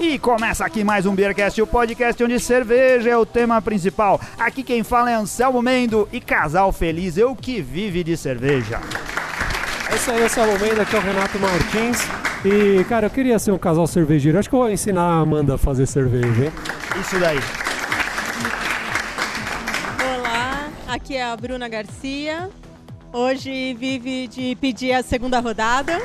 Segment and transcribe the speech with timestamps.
[0.00, 4.20] E começa aqui mais um Beercast, o podcast onde cerveja é o tema principal.
[4.38, 8.80] Aqui quem fala é Anselmo Mendo e casal feliz, eu que vive de cerveja.
[9.90, 11.98] É isso aí, Anselmo Mendo, aqui é o Renato Martins.
[12.44, 14.38] E, cara, eu queria ser um casal cervejeiro.
[14.38, 16.52] Acho que eu vou ensinar a Amanda a fazer cerveja, hein?
[17.00, 17.38] Isso daí.
[20.92, 22.50] Aqui é a Bruna Garcia.
[23.12, 26.00] Hoje vive de pedir a segunda rodada.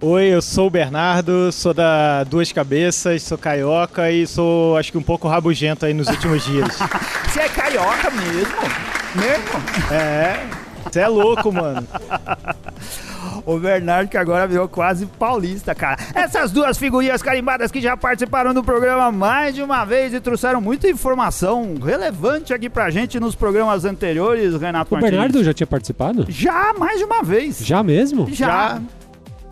[0.00, 4.98] Oi, eu sou o Bernardo, sou da Duas Cabeças, sou carioca e sou, acho que
[4.98, 6.78] um pouco rabugento aí nos últimos dias.
[7.28, 8.56] Você é carioca mesmo?
[9.14, 9.92] Mesmo?
[9.92, 10.46] É,
[10.88, 11.86] você é louco, mano.
[13.46, 15.98] O Bernardo que agora virou quase paulista, cara.
[16.14, 20.60] Essas duas figurinhas carimbadas que já participaram do programa mais de uma vez e trouxeram
[20.60, 25.10] muita informação relevante aqui pra gente nos programas anteriores, Renato O Martins.
[25.10, 26.26] Bernardo já tinha participado?
[26.28, 27.58] Já, mais de uma vez.
[27.64, 28.26] Já mesmo?
[28.30, 28.46] Já.
[28.46, 28.80] Já.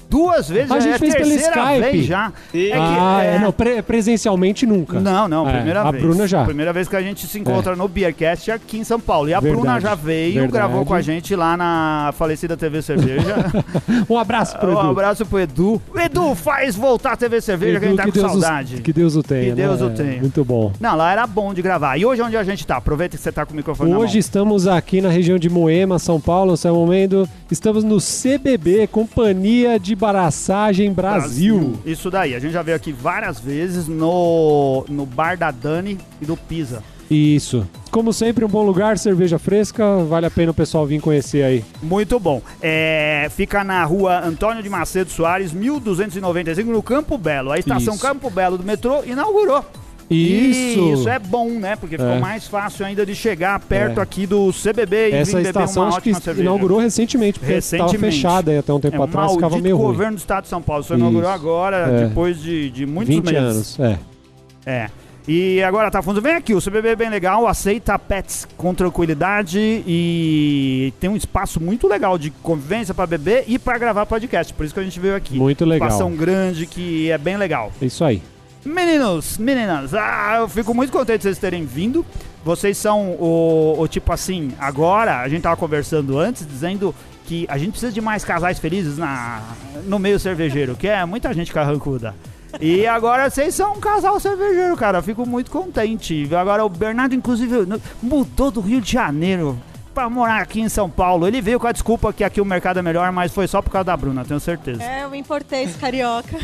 [0.08, 1.80] Duas vezes, A já gente é a fez pelo Skype.
[1.92, 2.32] vez já.
[2.54, 4.98] E- É que- ah, é, é- não, pre- presencialmente nunca.
[5.00, 6.02] Não, não, É, primeira a vez.
[6.02, 6.44] Bruna já.
[6.44, 9.28] Primeira vez que a gente se encontra no Beercast aqui em São Paulo.
[9.28, 10.52] E a Verdade, Bruna já veio, verdade.
[10.52, 13.36] gravou com a gente lá na falecida TV Cerveja.
[14.08, 14.78] Um abraço pro Edu.
[14.80, 15.82] um abraço pro Edu.
[15.94, 18.76] Edu faz voltar a TV Cerveja, que a Edu, gente tá com Deus saudade.
[18.76, 19.44] O, que Deus o tenha.
[19.44, 19.86] Que Deus né?
[19.86, 20.20] o tenha.
[20.20, 20.72] Muito bom.
[20.80, 21.98] Não, lá era bom de gravar.
[21.98, 22.76] E hoje onde a gente tá?
[22.78, 26.20] Aproveita que você tá com o microfone Hoje estamos aqui na região de Moema, São
[26.20, 27.28] Paulo, nesse momento.
[27.50, 31.78] Estamos no CBB, Companhia de Baraçagem Brasil.
[31.84, 32.34] Isso daí.
[32.34, 36.82] A gente já veio aqui várias vezes no, no bar da Dani e do Pisa.
[37.10, 37.66] Isso.
[37.90, 40.04] Como sempre, um bom lugar, cerveja fresca.
[40.04, 41.64] Vale a pena o pessoal vir conhecer aí.
[41.82, 42.42] Muito bom.
[42.60, 47.50] É, fica na rua Antônio de Macedo Soares, 1295, no Campo Belo.
[47.50, 48.02] A estação Isso.
[48.02, 49.64] Campo Belo do metrô inaugurou.
[50.10, 50.78] Isso.
[50.80, 51.76] E isso é bom, né?
[51.76, 52.18] Porque ficou É.
[52.18, 54.02] mais fácil ainda de chegar perto É.
[54.02, 56.42] aqui do CBB e Essa estação uma acho que cerveja.
[56.42, 58.16] inaugurou recentemente, porque estava Recentemente.
[58.16, 59.86] fechada aí até um tempo é, o atrás, ficava meio ruim.
[59.88, 60.82] governo do estado de São Paulo.
[60.82, 62.04] Só inaugurou agora, É.
[62.08, 63.78] depois de, de muitos 20 meses.
[63.78, 63.98] anos, é.
[64.64, 64.90] É.
[65.30, 69.58] E agora, tá fundo, vem aqui, o CBB é bem legal, aceita pets com tranquilidade
[69.86, 74.54] e tem um espaço muito legal de convivência pra beber e pra gravar podcast.
[74.54, 75.36] Por isso que a gente veio aqui.
[75.36, 75.86] Muito legal.
[75.88, 77.70] Espação grande que é bem legal.
[77.82, 78.22] Isso aí.
[78.64, 82.04] Meninos, meninas, ah, eu fico muito contente de vocês terem vindo.
[82.44, 86.94] Vocês são o, o tipo assim, agora a gente tava conversando antes, dizendo
[87.26, 89.42] que a gente precisa de mais casais felizes na,
[89.84, 92.14] no meio cervejeiro, que é muita gente carrancuda.
[92.60, 94.98] E agora vocês são um casal cervejeiro, cara.
[94.98, 96.28] Eu fico muito contente.
[96.34, 97.66] Agora o Bernardo, inclusive,
[98.02, 99.58] mudou do Rio de Janeiro
[99.98, 101.26] pra morar aqui em São Paulo.
[101.26, 103.70] Ele veio com a desculpa que aqui o mercado é melhor, mas foi só por
[103.70, 104.80] causa da Bruna, tenho certeza.
[104.80, 106.36] É, eu importei esse carioca.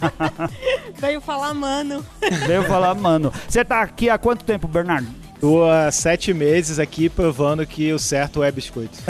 [0.98, 2.02] Veio falar, mano.
[2.46, 3.30] Veio falar, mano.
[3.46, 5.06] Você tá aqui há quanto tempo, Bernardo?
[5.38, 8.98] Tô há sete meses aqui provando que o certo é biscoito.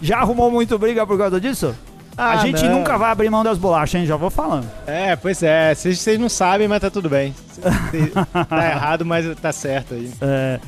[0.00, 1.74] Já arrumou muito briga por causa disso?
[2.16, 2.78] a Ah, gente não.
[2.78, 4.06] nunca vai abrir mão das bolachas, hein?
[4.06, 4.66] Já vou falando.
[4.86, 7.34] É, pois é, vocês vocês não sabem, mas tá tudo bem.
[7.52, 7.60] Cê-
[8.48, 10.10] tá errado, mas tá certo aí.
[10.22, 10.58] É,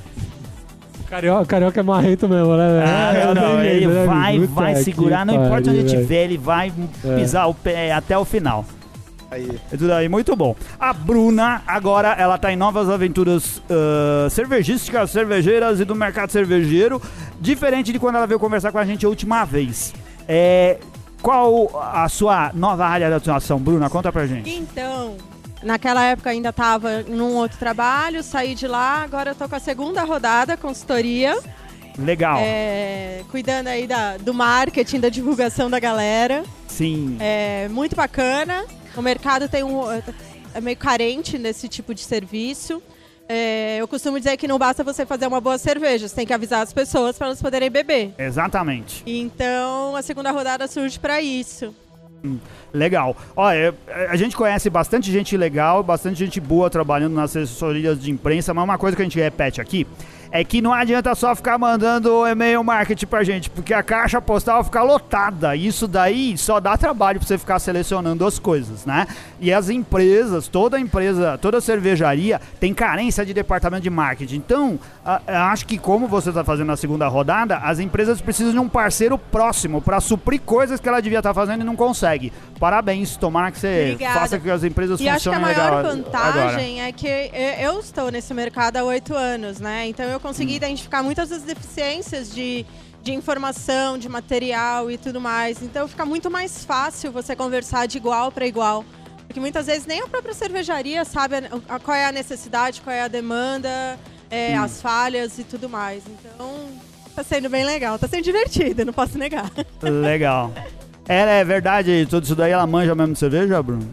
[1.08, 2.84] Carioca, carioca é marrento mesmo, né?
[2.86, 4.52] ah, É, não, não, ele jeito, né, vai, bicho?
[4.52, 5.96] vai Puta segurar, não importa onde pariu, velho.
[5.96, 6.72] estiver, ele vai
[7.04, 7.14] É.
[7.16, 8.64] pisar o pé até o final.
[9.30, 9.58] Aí.
[9.72, 10.56] É tudo aí, muito bom.
[10.80, 17.00] A Bruna, agora, ela tá em novas aventuras ah, cervejísticas, cervejeiras e do mercado cervejeiro,
[17.40, 19.94] diferente de quando ela veio conversar com a gente a última vez.
[20.26, 20.78] É,
[21.22, 23.88] qual a sua nova área de atuação, Bruna?
[23.90, 24.50] Conta pra gente.
[24.50, 25.16] Então,
[25.62, 29.60] naquela época ainda tava num outro trabalho, saí de lá, agora eu tô com a
[29.60, 31.38] segunda rodada, consultoria,
[31.98, 32.38] Legal.
[32.40, 36.44] é, cuidando aí da, do marketing, da divulgação da galera.
[36.66, 37.16] Sim.
[37.20, 38.64] É muito bacana.
[38.96, 39.82] O mercado tem um,
[40.54, 42.82] é meio carente nesse tipo de serviço.
[43.28, 46.32] É, eu costumo dizer que não basta você fazer uma boa cerveja, você tem que
[46.32, 48.14] avisar as pessoas para elas poderem beber.
[48.16, 49.02] Exatamente.
[49.06, 51.74] Então, a segunda rodada surge para isso.
[52.72, 53.16] Legal.
[53.36, 53.74] Olha,
[54.08, 58.64] a gente conhece bastante gente legal, bastante gente boa trabalhando nas assessorias de imprensa, mas
[58.64, 59.86] uma coisa que a gente repete aqui
[60.30, 64.62] é que não adianta só ficar mandando e-mail marketing pra gente, porque a caixa postal
[64.64, 65.56] fica lotada.
[65.56, 69.06] Isso daí só dá trabalho pra você ficar selecionando as coisas, né?
[69.40, 74.36] E as empresas, toda empresa, toda cervejaria tem carência de departamento de marketing.
[74.36, 74.78] Então,
[75.26, 79.16] acho que como você está fazendo a segunda rodada, as empresas precisam de um parceiro
[79.16, 82.32] próximo para suprir coisas que ela devia estar fazendo e não consegue.
[82.60, 84.20] Parabéns, tomara que você Obrigada.
[84.20, 87.30] faça que as empresas E acho que a funcionem maior vantagem é que
[87.60, 89.86] eu estou nesse mercado há oito anos, né?
[89.88, 92.64] Então eu consegui identificar muitas das deficiências de,
[93.02, 95.62] de informação, de material e tudo mais.
[95.62, 98.84] Então fica muito mais fácil você conversar de igual para igual
[99.26, 102.94] Porque muitas vezes nem a própria cervejaria sabe a- a- qual é a necessidade, qual
[102.96, 103.98] é a demanda,
[104.30, 106.02] é, as falhas e tudo mais.
[106.06, 106.50] Então,
[107.14, 109.50] tá sendo bem legal, tá sendo divertido, não posso negar.
[109.82, 110.50] Legal.
[111.06, 113.86] Ela é verdade, tudo isso daí ela manja mesmo de cerveja, Bruno?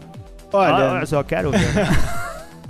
[0.52, 1.58] Olha, Ah, eu só quero ver.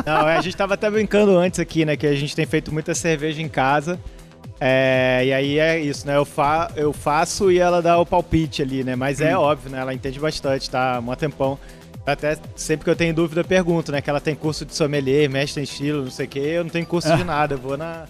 [0.07, 1.97] Não, é, a gente tava até brincando antes aqui, né?
[1.97, 3.99] Que a gente tem feito muita cerveja em casa.
[4.61, 6.17] É, e aí é isso, né?
[6.17, 8.95] Eu, fa eu faço e ela dá o palpite ali, né?
[8.97, 9.79] Mas é óbvio, né?
[9.81, 11.01] Ela entende bastante, tá?
[11.03, 11.59] Mó tempão.
[12.07, 14.01] Até sempre que eu tenho dúvida, eu pergunto, né?
[14.01, 16.39] Que ela tem curso de sommelier, mestre em estilo, não sei o quê.
[16.39, 18.05] Eu não tenho curso de nada, eu vou na,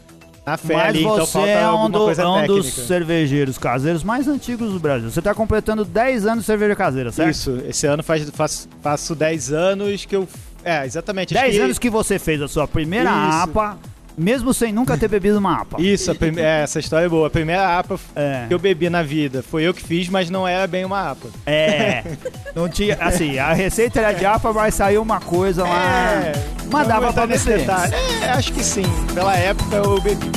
[0.45, 2.55] na fé Mas ali, então você falta é um, do- coisa é um técnica.
[2.63, 5.11] dos cervejeiros caseiros mais antigos do Brasil.
[5.11, 7.31] Você tá completando 10 anos de cerveja caseira, certo?
[7.31, 10.29] Isso, esse ano faz, faço, faço 10 anos que eu.
[10.67, 11.35] É, exatamente.
[11.35, 13.39] acho 10 que- anos que você fez a sua primeira Isso.
[13.45, 13.79] APA,
[14.19, 15.81] mesmo sem nunca ter bebido uma APA.
[15.81, 17.29] Isso, prime- é, essa história é boa.
[17.29, 18.47] A primeira APA É.
[18.49, 21.29] que eu bebi na vida foi eu que fiz, mas não era bem uma APA.
[21.47, 22.03] É.
[22.55, 22.97] Não tinha.
[23.01, 26.13] Assim, a receita era de APA, mas saiu uma coisa lá.
[26.25, 26.33] É,
[26.71, 27.67] mas dava pra beber.
[28.23, 28.85] É, acho que sim.
[29.15, 30.31] Pela época eu bebi.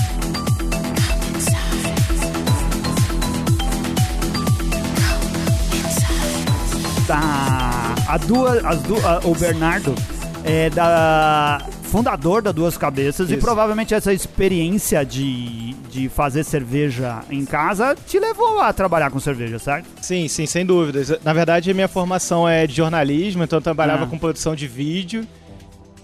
[7.08, 7.96] Tá.
[8.08, 9.96] A duas, as du, a- o Bernardo
[10.44, 13.42] é da fundador da Duas Cabeças e Isso.
[13.42, 19.60] provavelmente essa experiência de, de fazer cerveja em casa te levou a trabalhar com cerveja,
[19.60, 19.88] certo?
[20.02, 21.12] Sim, sim, sem dúvidas.
[21.24, 24.08] Na verdade, minha formação é de jornalismo, então eu trabalhava Ah.
[24.08, 25.28] com produção de vídeo.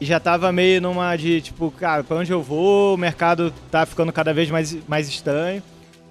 [0.02, 2.96] E já tava meio numa de, tipo, cara, pra onde eu vou?
[2.96, 5.64] O mercado tá ficando cada vez mais, mais estranho.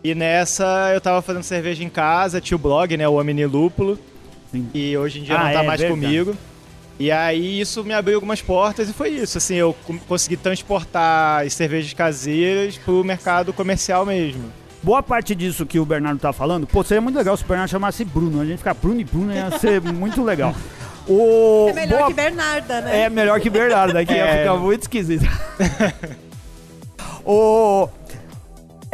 [0.03, 3.99] E nessa eu tava fazendo cerveja em casa, tinha o blog, né, o Omni Lúpulo.
[4.51, 4.69] Sim.
[4.73, 6.01] E hoje em dia Ah, não tá é mais verdade.
[6.01, 6.35] comigo.
[6.99, 9.75] E aí isso me abriu algumas portas e foi isso, assim, eu
[10.07, 14.45] consegui transportar as cervejas caseiras pro mercado comercial mesmo.
[14.83, 17.71] Boa parte disso que o Bernardo tá falando, pô, seria muito legal se o Bernardo
[17.71, 18.41] chamasse Bruno.
[18.41, 20.55] A gente ficar Bruno e Bruno ia ser muito legal.
[21.09, 23.01] O, É melhor boa- que Bernarda, né?
[23.03, 24.39] É melhor que Bernardo, daqui ia É.
[24.43, 25.25] ficar muito esquisito.
[27.25, 27.89] o...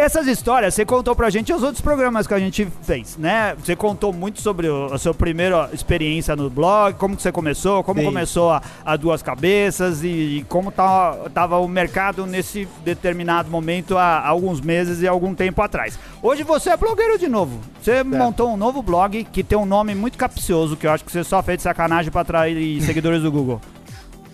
[0.00, 3.55] Essas histórias você contou pra gente os outros programas que a gente fez, né?
[3.62, 7.85] Você contou muito sobre o- a sua primeira experiência no blog, como que você começou,
[7.85, 8.06] como Sim.
[8.06, 10.08] começou a, a Duas Cabeças e,
[10.38, 15.61] e como tá, tava o mercado nesse determinado momento há alguns meses e algum tempo
[15.61, 15.99] atrás.
[16.23, 17.61] Hoje você é blogueiro de novo.
[17.82, 21.12] Você montou um novo blog que tem um nome muito capcioso, que eu acho que
[21.12, 23.61] você só fez de sacanagem pra atrair seguidores do Google.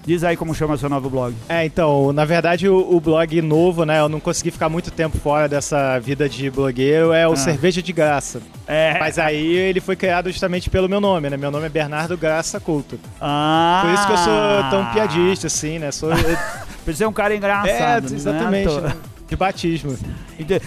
[0.06, 1.34] Diz aí como chama seu novo blog.
[1.48, 5.18] É, então, na verdade o, o blog novo, né, eu não consegui ficar muito tempo
[5.18, 7.36] fora dessa vida de blogueiro, é o Ah.
[7.36, 8.40] Cerveja de Graça.
[8.68, 8.96] É.
[9.00, 12.60] Mas aí ele foi criado justamente pelo meu nome, né, meu nome é Bernardo Graça
[12.60, 13.00] Couto.
[13.20, 16.10] Ah, Por isso que eu sou tão piadista, assim, né, sou...
[16.84, 18.14] Por isso é um cara é, engraçado.
[18.14, 18.80] exatamente, Né?
[18.82, 18.96] né,
[19.28, 19.98] de batismo.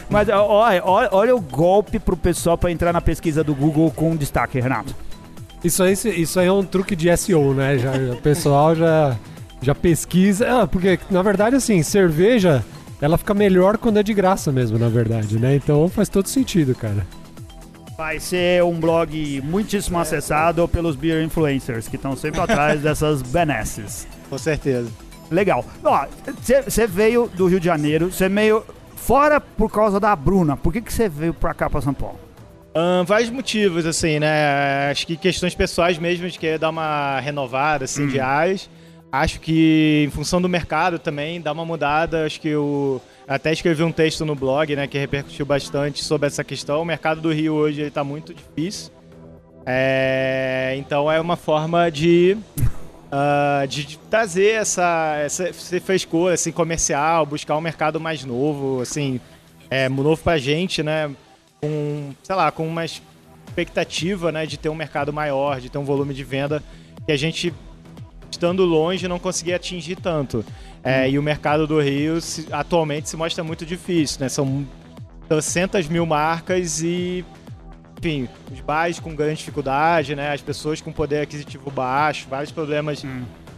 [0.10, 4.14] Mas olha, olha, olha o golpe pro pessoal pra entrar na pesquisa do Google com
[4.18, 4.94] destaque, Renato.
[5.64, 7.78] Isso aí, isso aí é um truque de SEO, né?
[7.78, 9.18] Já, o pessoal já,
[9.62, 10.62] já pesquisa.
[10.62, 12.64] Ah, porque, na verdade, assim, cerveja,
[13.02, 15.56] ela fica melhor quando é de graça mesmo, na verdade, né?
[15.56, 17.06] Então faz todo sentido, cara.
[17.98, 24.08] Vai ser um blog muitíssimo acessado pelos beer influencers, que estão sempre atrás dessas benesses.
[24.30, 24.90] Com certeza.
[25.30, 25.66] Legal.
[25.84, 26.06] Ó,
[26.66, 28.64] você veio do Rio de Janeiro, você meio
[28.96, 30.56] fora por causa da Bruna.
[30.56, 32.18] Por que que você veio pra cá, pra São Paulo?
[32.80, 34.90] Ahn, vários motivos, assim, né?
[34.90, 38.70] Acho que questões pessoais mesmo de querer dar uma renovada, assim, de áreas.
[39.12, 42.26] Acho que em função do mercado também dá uma mudada.
[42.26, 46.42] Acho que eu até escrevi um texto no blog, né, que repercutiu bastante sobre essa
[46.42, 46.82] questão.
[46.82, 48.94] O mercado do Rio hoje ele tá muito difícil.
[49.66, 52.38] É, então é uma forma de,
[53.12, 58.80] ah, de de trazer essa, essa, esse frescor assim, comercial, buscar um mercado mais novo,
[58.82, 59.20] assim,
[59.70, 61.12] é, novo pra gente, né?
[61.62, 65.84] Com, sei lá, com uma expectativa né, de ter um mercado maior, de ter um
[65.84, 66.64] volume de venda
[67.06, 67.54] que a gente,
[68.32, 70.46] estando longe, não conseguia atingir tanto.
[70.84, 74.30] É, E o mercado do Rio se- atualmente se mostra muito difícil, né?
[74.30, 74.66] São
[75.28, 77.26] trocentas mil marcas e,
[78.00, 80.32] enfim, os bares com grande dificuldade, né?
[80.34, 83.04] As pessoas com poder aquisitivo baixo, vários problemas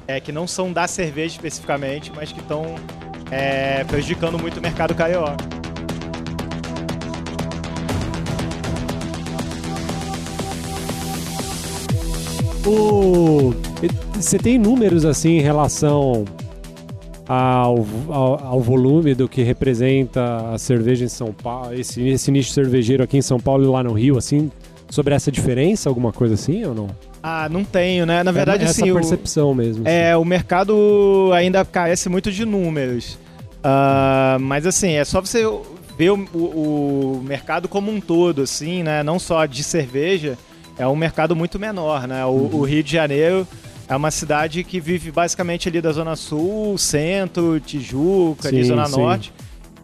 [0.08, 2.76] é, que não são da cerveja especificamente, mas que estão
[3.30, 5.61] é, prejudicando muito o mercado carioca.
[12.66, 13.54] O...
[14.16, 16.26] Você tem números assim em relação
[17.28, 22.52] ao, ao, ao volume do que representa a cerveja em São Paulo, esse, esse nicho
[22.52, 24.52] cervejeiro aqui em São Paulo e lá no Rio, assim,
[24.90, 26.88] sobre essa diferença, alguma coisa assim ou não?
[27.24, 28.24] Ah, não tenho, né?
[28.24, 29.88] Na verdade, é essa assim, o- percepção mesmo.
[29.88, 29.96] assim.
[29.96, 33.18] É, o mercado ainda carece muito de números.
[33.64, 35.44] Ah, mas assim, é só você
[35.98, 39.04] ver o, o- o mercado como um todo, assim, né?
[39.04, 40.38] Não só de cerveja,
[40.78, 42.26] é um mercado muito menor, né?
[42.26, 43.48] O, o Rio de Janeiro,
[43.88, 48.86] É uma cidade que vive basicamente ali da Zona Sul, Centro, Tijuca, ali, Sim, Zona
[48.86, 49.02] sim.
[49.02, 49.34] Norte.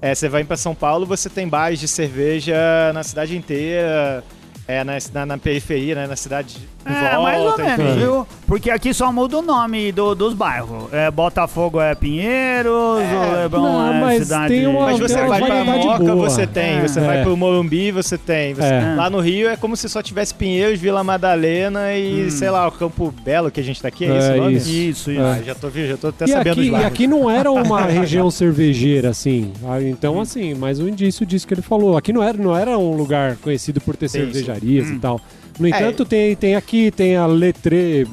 [0.01, 2.55] É, você vai para São Paulo, você tem bares de cerveja
[2.93, 4.23] na cidade inteira,
[4.67, 6.55] é, na, na, na periferia, né, na cidade
[6.93, 7.21] É, volta.
[7.21, 7.63] mais ou enfim.
[7.83, 8.27] menos, viu?
[8.47, 10.91] Porque aqui só muda o nome do- dos bairros.
[10.93, 14.53] É, Botafogo é Pinheiros, o Leblon Não, é mas cidade...
[14.53, 16.29] tem uma- Mas você Tem vai pra Moca, boa.
[16.29, 16.77] você tem.
[16.77, 16.81] É.
[16.87, 17.23] Você vai É.
[17.23, 18.53] pro Morumbi, você tem.
[18.53, 18.93] Você- É.
[18.95, 22.71] Lá no Rio é como se só tivesse Pinheiros, Vila Madalena e, sei lá, o
[22.71, 24.05] Campo Belo que a gente tá aqui.
[24.05, 24.53] É, É, isso o nome?
[24.55, 24.69] isso.
[24.69, 25.21] Isso, isso.
[25.21, 28.31] Ah, já tô, já tô até E sabendo aqui, e aqui não era uma região
[28.31, 29.51] cervejeira, assim.
[29.67, 31.97] Ah, Então, assim, mais um indício disso que ele falou.
[31.97, 34.95] Aqui não era, não era um lugar conhecido por ter Sim, cervejarias sim.
[34.95, 35.19] e tal.
[35.59, 38.07] No entanto, tem, tem aqui, tem a Letre...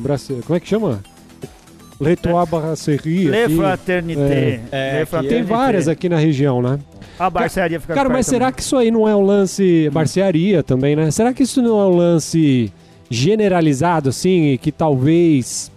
[0.44, 1.02] Como é que chama?
[2.00, 3.28] Letois Brasserie.
[3.28, 3.56] Le aqui.
[3.56, 4.60] Fraternité.
[4.72, 5.34] É, Le aqui Fraternité.
[5.36, 6.78] Tem várias aqui na região, né?
[7.18, 8.54] A barcearia fica Cara, mas será também.
[8.54, 9.88] que isso aí não é um lance.
[9.92, 11.10] Barcearia também, né?
[11.10, 12.72] Será que isso não é um lance
[13.08, 15.70] generalizado, assim, e que talvez.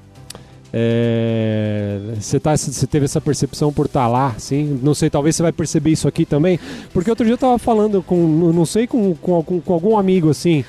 [0.74, 4.80] é, Você tá, você teve essa percepção por estar lá, assim?
[4.82, 6.60] Não sei, talvez você vai perceber isso aqui também.
[6.92, 8.16] Porque outro dia eu tava falando com,
[8.52, 10.66] não sei, com, com, com algum amigo, assim,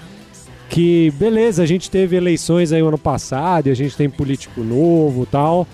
[0.68, 4.60] que beleza, a gente teve eleições aí o ano passado, e a gente tem político
[4.62, 5.66] novo e tal.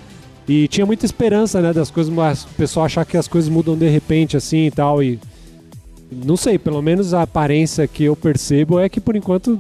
[0.47, 3.77] E tinha muita esperança, né, das coisas, mas o pessoal achar que as coisas mudam
[3.77, 5.03] de repente, assim e tal.
[5.03, 5.19] E
[6.25, 9.59] não sei, pelo menos a aparência que eu percebo é que por enquanto,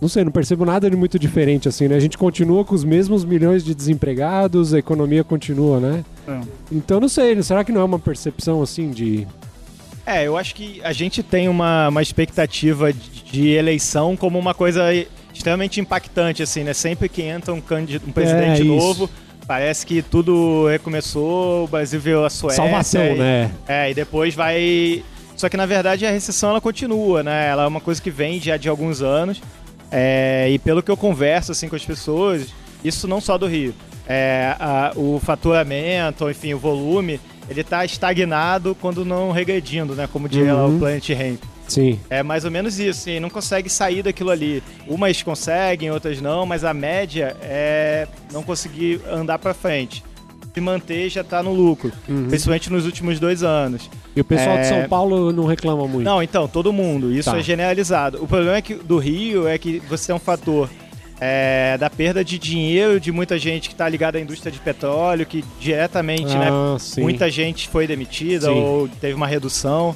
[0.00, 1.96] não sei, não percebo nada de muito diferente, assim, né?
[1.96, 6.04] A gente continua com os mesmos milhões de desempregados, a economia continua, né?
[6.28, 6.40] É.
[6.70, 9.26] Então não sei, será que não é uma percepção assim de.
[10.06, 14.82] É, eu acho que a gente tem uma, uma expectativa de, eleição como uma coisa
[15.32, 16.72] extremamente impactante, assim, né?
[16.74, 18.64] Sempre que entra um, um presidente isso.
[18.64, 19.10] novo,
[19.46, 22.62] parece que tudo recomeçou, o Brasil viu a Suécia.
[22.62, 23.50] Salvação, e- né?
[23.66, 25.02] É, e depois vai.
[25.36, 27.48] Só que na verdade a recessão ela continua, né?
[27.48, 29.40] Ela é uma coisa que vem já de alguns anos.
[29.90, 32.48] É, e pelo que eu converso assim com as pessoas,
[32.84, 33.74] isso não só do Rio.
[34.06, 40.08] É, a- o faturamento, enfim, o volume, ele tá estagnado quando não regredindo, né?
[40.12, 40.76] Como diria lá Uhum.
[40.76, 41.40] o Planet Ramp.
[41.66, 41.98] Sim.
[42.10, 44.62] É mais ou menos isso, e não consegue sair daquilo ali.
[44.86, 50.04] Umas conseguem, outras não, mas a média é não conseguir andar pra frente.
[50.52, 52.28] Se manter já tá no lucro, Uhum.
[52.28, 53.90] principalmente nos últimos dois anos.
[54.14, 54.64] E o pessoal de É.
[54.64, 56.04] São Paulo não reclama muito.
[56.04, 57.12] Não, então, todo mundo.
[57.12, 57.38] Isso Tá.
[57.38, 58.22] é generalizado.
[58.22, 60.68] O problema é que do Rio é que você tem um fator
[61.20, 65.24] é, da perda de dinheiro de muita gente que está ligada à indústria de petróleo,
[65.24, 67.02] que diretamente, né, ah, sim.
[67.02, 68.52] muita gente foi demitida Sim.
[68.60, 69.94] ou teve uma redução.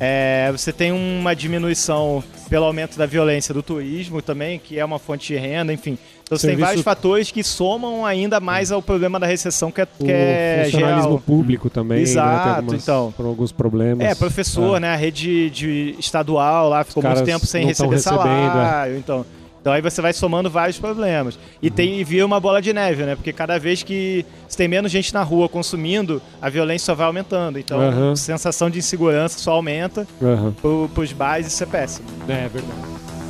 [0.00, 4.98] É, você tem uma diminuição pelo aumento da violência do turismo também, que é uma
[4.98, 5.98] fonte de renda, enfim.
[6.22, 9.80] Então você tem Serviço- vários fatores que somam ainda mais ao problema da recessão que
[9.80, 11.18] é, o que é funcionalismo geral.
[11.26, 12.04] público também, né?
[12.04, 13.14] Tem Exato, algumas- então.
[13.16, 14.06] Por alguns problemas.
[14.06, 14.92] É, professor, né?
[14.92, 17.98] A rede de estadual lá ficou muito tempo sem receber é.
[17.98, 18.96] salário.
[18.98, 19.26] Então,
[19.60, 21.34] então aí você vai somando vários problemas.
[21.34, 21.40] Uhum.
[21.62, 23.14] E tem e vira uma bola de neve, né?
[23.14, 27.06] Porque cada vez que você tem menos gente na rua consumindo, a violência só vai
[27.06, 27.58] aumentando.
[27.58, 28.12] Então, Aham.
[28.12, 30.06] a sensação de insegurança só aumenta.
[30.22, 30.52] Aham.
[30.60, 32.08] Pro, pros bares isso é péssimo.
[32.28, 32.80] É verdade.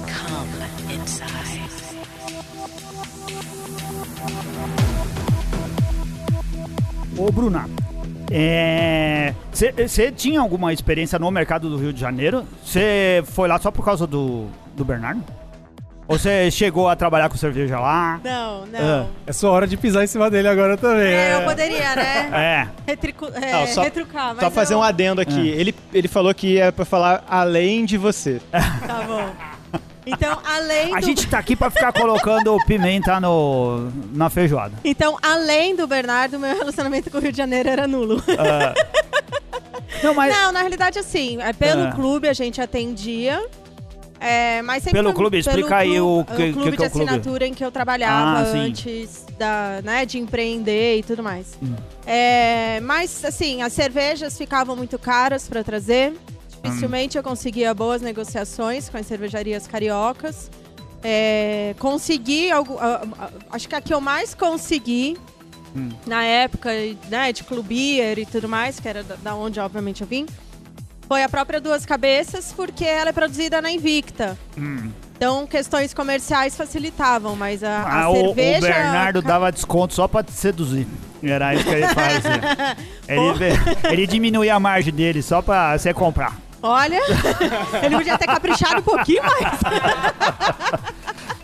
[0.07, 1.49] Come inside.
[7.17, 7.69] Ô, Bruna,
[9.51, 12.45] você tinha alguma experiência no mercado do Rio de Janeiro?
[12.65, 15.21] Você foi lá só por causa do, do Bernardo?
[16.09, 18.19] Ou você chegou a trabalhar com cerveja lá?
[18.25, 19.11] Não, não.
[19.27, 21.13] É sua hora de pisar em cima dele agora também.
[21.13, 21.45] É, eu né?
[21.45, 22.31] poderia, né?
[22.33, 22.69] É.
[22.87, 24.79] Retricu é, Não, só- retrucar, mas Só fazer eu...
[24.79, 25.49] um adendo aqui.
[25.51, 28.41] Ele, ele falou que é pra falar além de você.
[28.87, 29.31] Tá bom.
[30.07, 31.05] Então, além A do...
[31.05, 34.73] gente tá aqui pra ficar colocando pimenta no, na feijoada.
[34.83, 38.23] Então, além do Bernardo, meu relacionamento com o Rio de Janeiro era nulo.
[40.03, 41.93] Não, mas Não, na realidade, assim, é pelo Ah.
[41.93, 43.45] clube a gente atendia.
[44.21, 45.39] É, mas sempre Pelo clube?
[45.39, 47.05] Explica aí o que- clube que que é de o clube.
[47.09, 51.57] assinatura em que eu trabalhava Ah, antes da, né, de empreender e tudo mais.
[51.63, 51.75] Hum.
[52.05, 56.15] É, mas, assim, as cervejas ficavam muito caras para trazer.
[56.63, 57.21] Dificilmente Hum.
[57.21, 60.51] eu conseguia boas negociações com as cervejarias cariocas.
[61.05, 62.77] É, consegui, algo,
[63.53, 65.17] acho que a que eu mais consegui
[65.77, 65.91] Hum.
[66.07, 66.71] na época
[67.09, 70.27] né, de Club Beer e tudo mais, que era da onde obviamente eu vim,
[71.09, 74.37] foi a própria Duas Cabeças, porque ela é produzida na Invicta.
[74.57, 74.91] Hum.
[75.17, 78.61] Então, questões comerciais facilitavam, mas a, a Ah, o, o cerveja...
[78.61, 80.87] Bernardo dava desconto só pra te seduzir.
[81.23, 82.77] Era isso que ele fazia.
[83.09, 86.37] ele, ele diminuía a margem dele só pra você comprar.
[86.63, 87.01] Olha,
[87.83, 89.61] ele podia ter caprichado um pouquinho mais.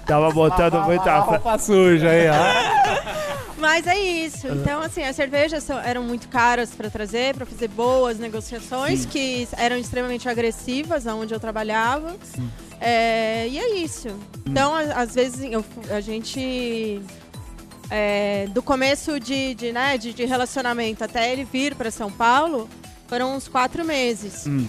[0.06, 3.54] Tava botando muita roupa suja aí, ó.
[3.58, 4.46] Mas é isso.
[4.48, 9.48] Então, assim, as cervejas são- eram muito caras para trazer, para fazer boas negociações, que
[9.56, 12.14] eram extremamente agressivas aonde eu trabalhava.
[12.80, 14.08] É, e é isso.
[14.44, 17.00] Então, a- às vezes, eu fu- a gente
[17.90, 22.68] é, do começo de, de, né, de, de relacionamento até ele vir para São Paulo,
[23.06, 24.46] foram uns quatro meses.
[24.46, 24.66] Hum.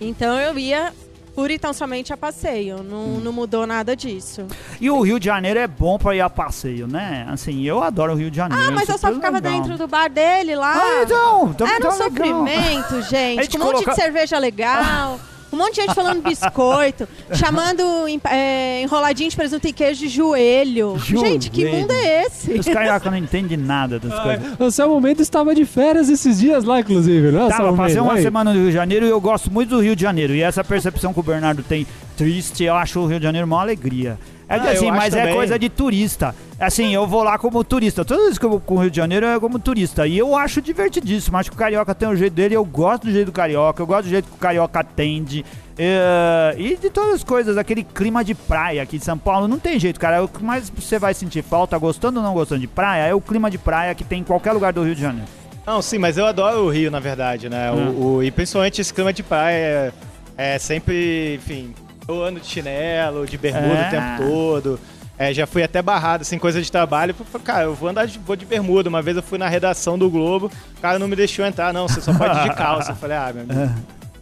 [0.00, 0.92] Então eu ia
[1.34, 2.82] pura e tão somente a passeio.
[2.82, 3.20] Não, Hum.
[3.22, 4.46] não mudou nada disso.
[4.80, 7.26] E o Rio de Janeiro é bom pra ir a passeio, né?
[7.30, 8.64] Assim, eu adoro o Rio de Janeiro.
[8.68, 9.52] Ah, mas eu só ficava legal.
[9.60, 10.74] dentro do bar dele lá.
[10.74, 11.92] Ah, então, então Era um é legal.
[11.92, 13.42] sofrimento, gente.
[13.42, 15.18] Gente Com um monte coloca- de cerveja legal.
[15.52, 17.82] Um monte de gente falando biscoito, chamando
[18.30, 20.98] é, enroladinho de presunto e queijo de joelho.
[20.98, 21.78] Gente, que Joelho.
[21.80, 22.52] mundo é esse?
[22.52, 24.42] Os cariocas não entendem nada das coisas.
[24.58, 27.48] O seu momento estava de férias esses dias lá, inclusive, não é?
[27.50, 28.22] Tava, passei uma Aí.
[28.22, 30.34] semana no Rio de Janeiro e eu gosto muito do Rio de Janeiro.
[30.34, 33.60] E essa percepção que o Bernardo tem triste, eu acho o Rio de Janeiro uma
[33.60, 34.18] alegria.
[34.48, 35.34] É Ah, assim, mas é também.
[35.34, 36.34] coisa de turista.
[36.64, 38.04] Assim, eu vou lá como turista.
[38.04, 40.06] Todas as vezes que eu vou com o Rio de Janeiro é como turista.
[40.06, 41.36] E eu acho divertidíssimo.
[41.36, 42.54] Acho que o carioca tem o jeito dele.
[42.54, 43.82] Eu gosto do jeito do carioca.
[43.82, 45.44] Eu gosto do jeito que o carioca atende.
[45.76, 49.58] É, e de todas as coisas, aquele clima de praia aqui de São Paulo, não
[49.58, 50.22] tem jeito, cara.
[50.22, 53.20] O que mais você vai sentir falta, gostando ou não gostando de praia, é o
[53.20, 55.26] clima de praia que tem em qualquer lugar do Rio de Janeiro.
[55.66, 57.72] Não, sim, mas eu adoro o Rio, na verdade, né?
[57.72, 57.88] Hum.
[57.90, 59.92] O, o- e principalmente esse clima de praia
[60.36, 61.74] é, é sempre, enfim,
[62.06, 63.86] eu ando de chinelo, de bermuda É.
[63.88, 64.80] o tempo todo.
[65.22, 67.14] É, já fui até barrado, assim, coisa de trabalho.
[67.30, 68.88] Falei, cara, eu vou andar de, vou de bermuda.
[68.88, 71.86] Uma vez eu fui na redação do Globo, o cara não me deixou entrar, não,
[71.86, 72.92] você só pode ir de calça.
[72.92, 73.74] Eu falei, ah, meu amigo,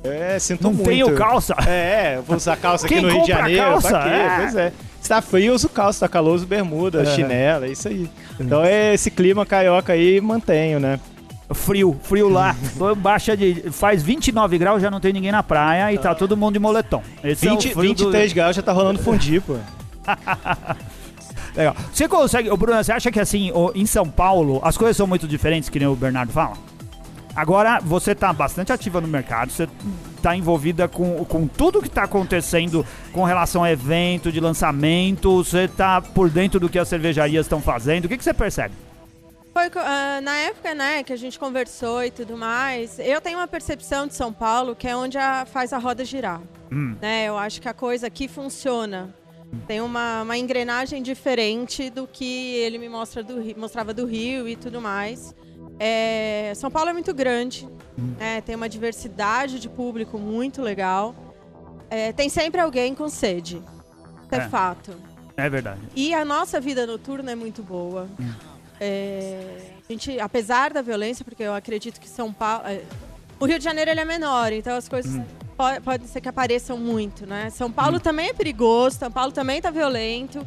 [0.05, 0.89] é, sinto Não muito.
[0.89, 1.55] tenho calça.
[1.67, 3.63] É, eu vou usar calça aqui Quem no Rio de Janeiro.
[3.63, 3.89] calça?
[3.89, 4.09] Pra quê?
[4.09, 4.37] É.
[4.41, 4.73] Pois é.
[5.01, 8.09] Se tá frio, eu uso calça, tá calor, uso bermuda, chinela, é isso aí.
[8.39, 11.01] Então é esse clima carioca aí, mantenho, né?
[11.53, 12.55] Frio, frio lá.
[12.99, 13.71] Baixa de.
[13.73, 17.03] Faz 29 graus, já não tem ninguém na praia e tá todo mundo de moletom.
[17.25, 19.57] Esse é o 20, frio do- 23 graus já tá rolando fundi, pô.
[21.55, 21.75] Legal.
[21.93, 22.57] Você consegue.
[22.57, 25.89] Bruno, você acha que assim, em São Paulo, as coisas são muito diferentes, que nem
[25.89, 26.57] o Bernardo fala?
[27.35, 29.69] Agora, você tá bastante ativa no mercado, você
[30.21, 35.69] tá envolvida com, com tudo que tá acontecendo com relação a evento, de lançamento, você
[35.69, 38.05] tá por dentro do que as cervejarias estão fazendo.
[38.05, 38.75] O que, que você percebe?
[39.53, 43.49] Foi ah, na época, né, que a gente conversou e tudo mais, eu tenho uma
[43.49, 46.41] percepção de São Paulo que é onde a- faz a roda girar.
[46.71, 46.97] Hum.
[47.01, 47.25] Né?
[47.27, 49.15] Eu acho que a coisa aqui funciona.
[49.67, 54.55] Tem uma, uma engrenagem diferente do que ele me mostra do, mostrava do Rio e
[54.57, 55.35] tudo mais.
[55.79, 57.69] É, São Paulo é muito grande,
[58.19, 61.15] né, tem uma diversidade de público muito legal.
[61.89, 63.61] É, tem sempre alguém com sede.
[64.31, 64.49] É, É.
[64.49, 64.95] fato.
[65.37, 65.81] É verdade.
[65.97, 68.07] E a nossa vida noturna é muito boa.
[68.79, 72.67] É, a gente, apesar da violência, porque eu acredito que São Paulo.
[72.67, 72.83] é,
[73.39, 75.40] o Rio de Janeiro ele é menor, então as coisas po-
[75.83, 77.51] pode ser que apareçam muito, né?
[77.51, 80.47] São Paulo também é perigoso, São Paulo também tá violento.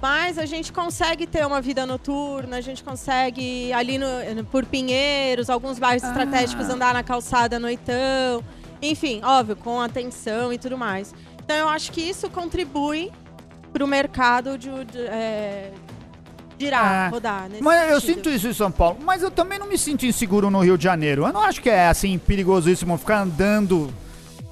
[0.00, 4.06] Mas a gente consegue ter uma vida noturna, a gente consegue ali no,
[4.50, 8.44] por Pinheiros, alguns bairros estratégicos andar na calçada noitão.
[8.80, 11.12] Enfim, óbvio, com atenção e tudo mais.
[11.44, 13.10] Então eu acho que isso contribui
[13.72, 15.72] para o mercado de, de, é,
[16.58, 17.08] girar, É.
[17.08, 17.48] rodar.
[17.60, 18.14] Mas eu sentido.
[18.16, 20.84] sinto isso em São Paulo, mas eu também não me sinto inseguro no Rio de
[20.84, 21.26] Janeiro.
[21.26, 23.92] Eu não acho que é assim perigosíssimo ficar andando.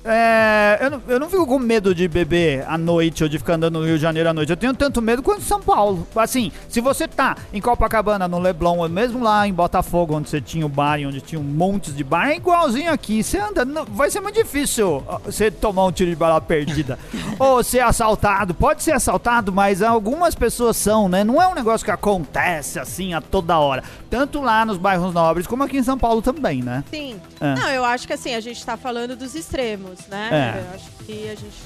[0.06, 3.54] É, eu, não, eu não fico com medo de beber à noite ou de ficar
[3.54, 4.50] andando no Rio de Janeiro à noite.
[4.50, 6.06] Eu tenho tanto medo quanto em São Paulo.
[6.14, 10.40] Assim, se você tá em Copacabana, no Leblon, ou mesmo lá em Botafogo, onde você
[10.40, 13.22] tinha o bar e onde tinha um monte de bar, é igualzinho aqui.
[13.22, 16.98] Você anda, não- vai ser muito difícil você tomar um tiro de bala perdida.
[17.38, 18.54] ou ser assaltado.
[18.54, 21.24] Pode ser assaltado, mas algumas pessoas são, né?
[21.24, 23.82] Não é um negócio que acontece assim a toda hora.
[24.08, 26.84] Tanto lá nos bairros nobres, como aqui em São Paulo também, né?
[26.90, 27.20] Sim.
[27.40, 27.54] É.
[27.54, 30.30] Não, eu acho que assim, a gente tá falando dos extremos, né?
[30.56, 30.60] É.
[30.60, 31.62] Eu acho que a gente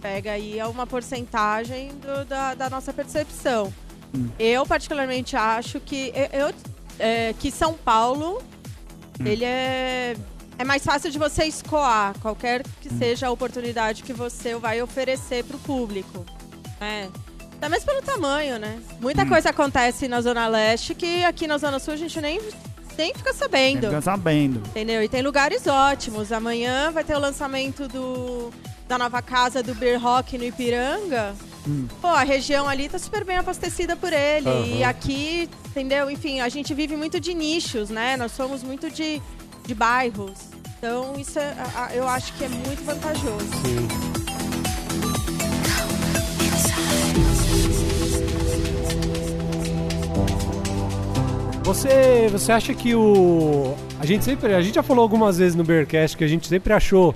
[0.00, 3.72] pega aí uma porcentagem do- da, da nossa percepção.
[4.14, 4.28] Hum.
[4.38, 6.54] Eu, particularmente, acho que eu, eu-
[6.98, 8.42] é, que São Paulo
[9.20, 9.26] Hum.
[9.26, 10.14] ele é.
[10.56, 12.98] É mais fácil de você escoar qualquer que Hum.
[12.98, 16.24] seja a oportunidade que você vai oferecer para o público.
[16.80, 17.08] né?
[17.56, 18.78] Até mesmo pelo tamanho, né?
[19.00, 19.28] Muita Hum.
[19.28, 22.38] coisa acontece na Zona Leste que aqui na Zona Sul a gente nem,
[22.96, 23.88] nem fica sabendo.
[23.88, 24.58] Fica sabendo.
[24.68, 25.02] Entendeu?
[25.02, 26.32] E tem lugares ótimos.
[26.32, 28.50] Amanhã vai ter o lançamento do,
[28.88, 31.34] da nova casa do Beer Rock no Ipiranga.
[32.00, 34.78] Pô, a região ali tá super bem abastecida por ele.
[34.78, 36.10] E aqui, entendeu?
[36.10, 38.16] Enfim, a gente vive muito de nichos, né?
[38.16, 39.20] Nós somos muito de,
[39.66, 40.38] de bairros.
[40.78, 41.54] Então, isso é,
[41.94, 44.03] eu acho que é muito vantajoso.
[51.64, 53.74] Você, você acha que o.
[53.98, 54.54] A gente sempre.
[54.54, 57.14] A gente já falou algumas vezes no Bearcast que a gente sempre achou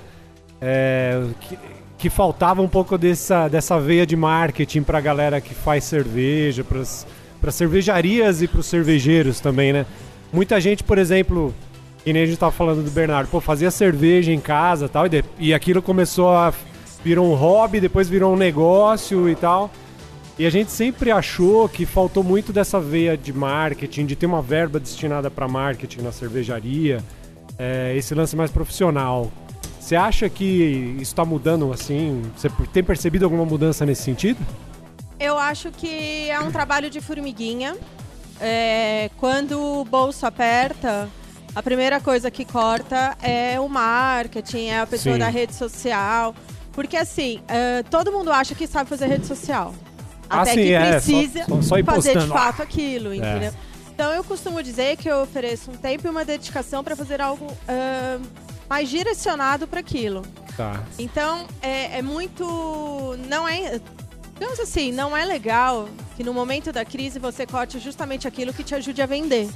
[0.60, 1.58] é, que,
[1.98, 7.06] que faltava um pouco dessa, dessa veia de marketing pra galera que faz cerveja, pras
[7.50, 9.84] cervejarias e pros cervejeiros também, né?
[10.32, 11.54] Muita gente, por exemplo,
[12.02, 15.08] que nem a gente tava falando do Bernardo, pô, fazia cerveja em casa tal, e,
[15.10, 16.54] de- e aquilo começou a.
[17.04, 19.70] virou um hobby, depois virou um negócio e tal.
[20.38, 24.40] E a gente sempre achou que faltou muito dessa veia de marketing, de ter uma
[24.40, 27.02] verba destinada para marketing na cervejaria,
[27.58, 29.32] é, esse lance mais profissional.
[29.80, 32.22] Você acha que isso está mudando assim?
[32.36, 34.38] Você tem percebido alguma mudança nesse sentido?
[35.18, 37.76] Eu acho que é um trabalho de formiguinha.
[38.40, 41.08] É, quando o bolso aperta,
[41.52, 45.18] a primeira coisa que corta é o marketing, é a pessoa Sim.
[45.18, 46.32] da rede social.
[46.70, 49.74] Porque assim, é, todo mundo acha que sabe fazer rede social.
[50.30, 53.48] Ah, Até sim, que é, precisa só- só fazer de fato aquilo, entendeu?
[53.50, 53.52] É.
[53.94, 57.46] Então eu costumo dizer que eu ofereço um tempo e uma dedicação para fazer algo
[57.66, 58.18] ah,
[58.68, 60.22] mais direcionado para aquilo.
[60.56, 60.82] Tá.
[60.98, 63.16] Então, é, é muito.
[63.28, 63.80] Não é.
[64.34, 68.62] Digamos assim, não é legal que no momento da crise você corte justamente aquilo que
[68.62, 69.48] te ajude a vender.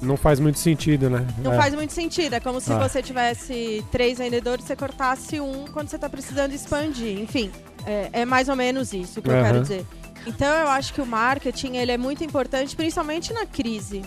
[0.00, 1.26] Não faz muito sentido, né?
[1.38, 1.56] Não É.
[1.56, 2.34] faz muito sentido.
[2.34, 2.78] É como se Ah.
[2.78, 7.18] você tivesse três vendedores e você cortasse um quando você está precisando expandir.
[7.20, 7.50] Enfim,
[7.86, 9.42] é, é mais ou menos isso que eu Aham.
[9.44, 9.86] quero dizer.
[10.26, 14.02] Então, eu acho que o marketing ele é muito importante, principalmente na crise.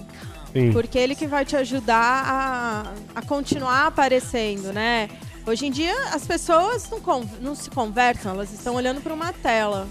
[0.53, 0.71] Sim.
[0.71, 5.09] Porque ele que vai te ajudar a, a continuar aparecendo, né?
[5.45, 6.99] Hoje em dia, as pessoas não,
[7.41, 9.87] não se conversam, elas estão olhando para uma tela.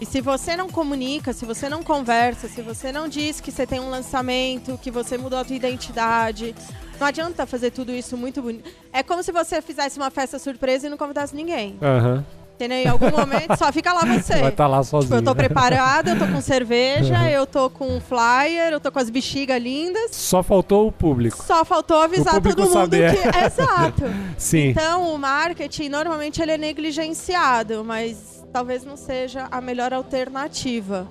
[0.00, 3.66] E se você não comunica, se você não conversa, se você não diz que você
[3.66, 6.54] tem um lançamento, que você mudou a tua identidade,
[7.00, 8.70] não adianta fazer tudo isso muito bonito.
[8.92, 11.76] É como se você fizesse uma festa surpresa e não convidasse ninguém.
[11.82, 12.24] Aham.
[12.58, 12.78] Entendeu?
[12.78, 14.34] Em algum momento só fica lá você.
[14.40, 15.14] Vai estar lá Tipo, sozinho.
[15.18, 17.26] eu tô preparada, eu tô com cerveja, Uhum.
[17.28, 20.10] eu tô com flyer, eu tô com as bexigas lindas.
[20.10, 21.40] Só faltou o público.
[21.46, 23.12] Só faltou avisar todo mundo saber.
[23.14, 23.28] que.
[23.46, 24.02] Exato.
[24.36, 24.70] Sim.
[24.70, 31.06] Então, o marketing normalmente ele é negligenciado, mas talvez não seja a melhor alternativa.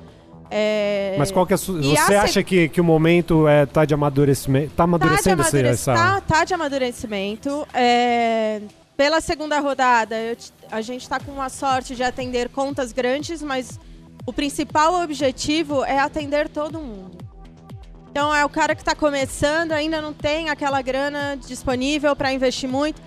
[0.52, 1.16] É...
[1.18, 1.82] Mas qual que é a su...
[1.82, 4.70] Você a acha que, que o momento é, tá de amadurecimento?
[4.70, 5.94] Tá tá de, amadurecendo amadurec- essa.
[5.94, 7.68] tá, tá de amadurecimento.
[7.74, 8.62] É,
[8.98, 10.16] Pela segunda rodada,
[10.72, 13.80] a gente está com a sorte de atender contas grandes, mas
[14.26, 17.16] o principal objetivo é atender todo mundo.
[18.10, 22.68] Então é o cara que está começando, ainda não tem aquela grana disponível para investir
[22.68, 23.00] muito.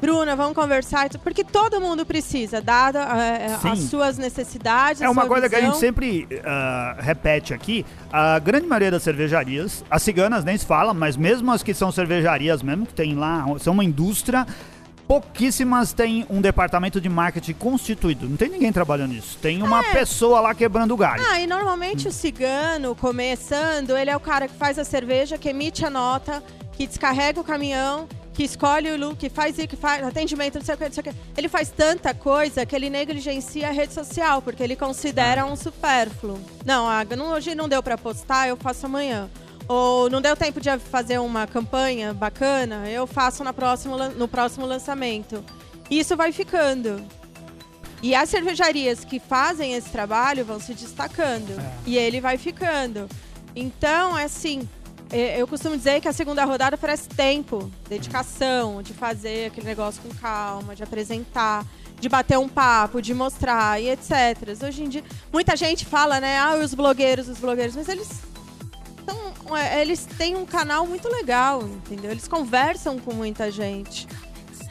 [0.00, 3.68] Bruna, vamos conversar, porque todo mundo precisa, dada é, Sim.
[3.70, 5.02] as suas necessidades.
[5.02, 5.80] É uma coisa que a gente visão.
[5.80, 7.86] sempre ah, repete aqui.
[8.12, 11.90] A grande maioria das cervejarias, as ciganas nem se fala, mas mesmo as que são
[11.90, 14.46] cervejarias mesmo, que tem lá, são uma indústria,
[15.08, 18.28] pouquíssimas têm um departamento de marketing constituído.
[18.28, 19.38] Não tem ninguém trabalhando nisso.
[19.40, 19.92] Tem uma É.
[19.92, 21.24] pessoa lá quebrando o galho.
[21.30, 25.48] Ah, e normalmente o cigano, começando, ele é o cara que faz a cerveja, que
[25.48, 26.42] emite a nota,
[26.72, 30.64] que descarrega o caminhão, que escolhe o look, que faz isso, que faz atendimento, não
[30.64, 31.14] sei o que, não sei o que.
[31.36, 36.38] Ele faz tanta coisa que ele negligencia a rede social, porque ele considera um supérfluo.
[36.64, 39.28] Não, ah, não- hoje não deu pra postar, eu faço amanhã.
[39.68, 44.64] Ou não deu tempo de fazer uma campanha bacana, eu faço na próxima, no próximo
[44.64, 45.44] lançamento.
[45.90, 47.04] Isso vai ficando.
[48.02, 51.60] E as cervejarias que fazem esse trabalho vão se destacando.
[51.84, 53.08] E ele vai ficando.
[53.54, 54.66] Então, é assim,
[55.10, 60.00] é, eu costumo dizer que a segunda rodada oferece tempo, dedicação, de fazer aquele negócio
[60.02, 61.66] com calma, de apresentar,
[61.98, 64.64] de bater um papo, de mostrar e etc.
[64.64, 66.38] Hoje em dia, muita gente fala, né?
[66.38, 68.08] Ah, os blogueiros, os blogueiros, mas eles
[69.10, 72.10] são, é, eles têm um canal muito legal, entendeu?
[72.10, 74.06] Eles conversam com muita gente.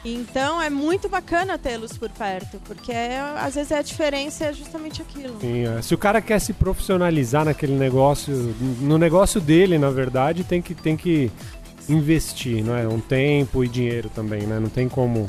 [0.04, 5.02] Então é muito bacana tê-los por perto, porque é, às vezes a diferença é justamente
[5.02, 5.36] aquilo.
[5.40, 5.82] Sim, é.
[5.82, 8.32] Se o cara quer se profissionalizar naquele negócio,
[8.80, 11.30] no negócio dele, na verdade, tem que, tem que
[11.88, 12.86] investir, não é?
[12.86, 14.60] Um tempo e dinheiro também, né?
[14.60, 15.28] Não tem como,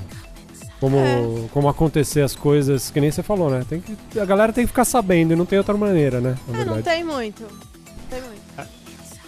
[0.79, 1.47] como, É.
[1.51, 3.65] como acontecer as coisas que nem você falou, né?
[3.67, 6.37] Tem que, a galera tem que ficar sabendo e não tem outra maneira, né?
[6.53, 7.41] É, não tem muito.
[7.41, 8.38] Não tem muito.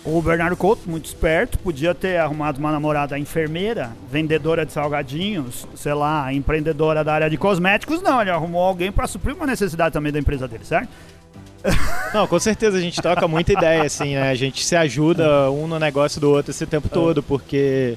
[0.03, 5.93] O Bernardo Couto, muito esperto, podia ter arrumado uma namorada enfermeira, vendedora de salgadinhos, sei
[5.93, 8.01] lá, empreendedora da área de cosméticos.
[8.01, 10.89] Não, ele arrumou alguém para suprir uma necessidade também da empresa dele, certo?
[12.11, 14.31] Não, com certeza a gente troca muita ideia, assim, né?
[14.31, 17.95] A gente se ajuda um no negócio do outro esse tempo todo, porque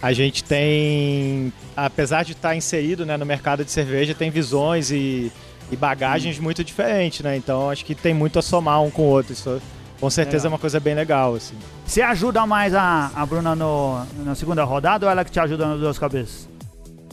[0.00, 5.30] a gente tem, apesar de estar inserido né, no mercado de cerveja, tem visões e,
[5.70, 7.36] e bagagens muito diferentes, né?
[7.36, 9.34] Então acho que tem muito a somar um com o outro.
[9.34, 9.60] Isso
[10.00, 10.50] com certeza Legal.
[10.50, 11.54] é uma coisa bem legal, assim.
[11.86, 15.66] Você ajuda mais a, a Bruna no, na segunda rodada ou ela que te ajuda
[15.66, 16.48] nas duas cabeças?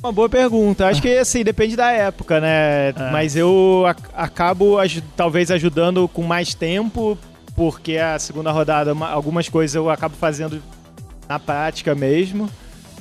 [0.03, 0.87] Uma boa pergunta.
[0.87, 2.93] Acho que assim, depende da época, né?
[3.11, 4.77] Mas eu ac- acabo
[5.15, 7.17] talvez ajudando com mais tempo,
[7.55, 10.61] porque a segunda rodada, uma- algumas coisas eu acabo fazendo
[11.27, 12.47] na prática mesmo.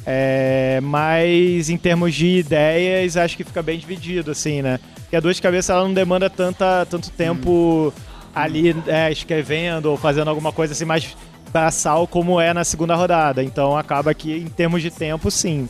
[0.07, 4.79] É, mas em termos de ideias, acho que fica bem dividido, assim, né?
[5.03, 7.93] Porque a duas cabeças ela não demanda tanta, tanto tempo
[8.35, 11.17] ali é, escrevendo ou fazendo alguma coisa assim mais
[11.53, 13.43] braçal como é na segunda rodada.
[13.43, 15.69] Então acaba que em termos de tempo, sim.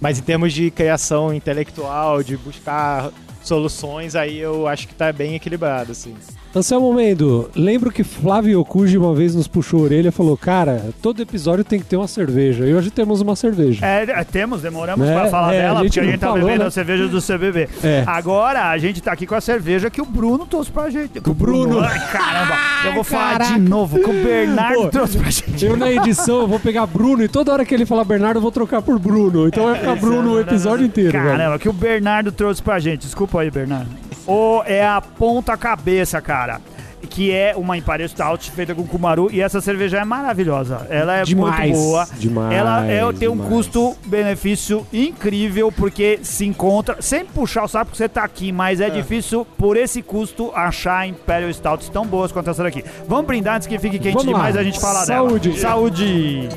[0.00, 3.10] Mas em termos de criação intelectual, de buscar
[3.42, 6.14] soluções, aí eu acho que tá bem equilibrado, assim.
[6.54, 10.86] Anselmo Mendo, lembro que Flávio Okuji uma vez nos puxou a orelha e falou: Cara,
[11.02, 12.64] todo episódio tem que ter uma cerveja.
[12.66, 13.84] E hoje temos uma cerveja.
[13.84, 16.26] É, é, temos, demoramos É, pra falar é, a dela, gente porque a gente tá
[16.28, 16.66] falou, bebendo né?
[16.66, 17.68] a cerveja do CBB.
[17.84, 18.04] É.
[18.06, 21.18] Agora a gente tá aqui com a cerveja que o Bruno trouxe pra gente.
[21.26, 21.80] O Bruno.
[21.80, 22.54] Ai, caramba,
[22.86, 25.62] eu vou falar de novo, que o Bernardo Pô, trouxe pra gente.
[25.62, 28.42] Eu na edição eu vou pegar Bruno e toda hora que ele falar Bernardo eu
[28.42, 29.46] vou trocar por Bruno.
[29.46, 31.12] Então vai ficar Bruno o episódio inteiro.
[31.12, 31.24] velho.
[31.36, 33.02] Caramba, que o Bernardo trouxe pra gente.
[33.02, 33.90] Desculpa aí, Bernardo.
[34.26, 36.60] Ou é a ponta cabeça, cara.
[37.08, 39.28] Que é uma Imperial Stout feita com Kumaru.
[39.30, 40.86] E essa cerveja é maravilhosa.
[40.90, 42.08] Ela é Demais, muito boa.
[42.18, 43.48] demais, Ela é, tem um demais.
[43.50, 46.96] custo-benefício incrível, porque se encontra.
[47.00, 51.06] Sem puxar o saco, porque você tá aqui, mas é, difícil, por esse custo, achar
[51.06, 52.84] Imperial Stouts tão boas quanto essa daqui.
[53.06, 54.38] Vamos brindar antes que fique quente Vamos lá.
[54.38, 55.50] demais a gente falar Saúde.
[55.50, 55.60] dela.
[55.60, 56.48] Saúde!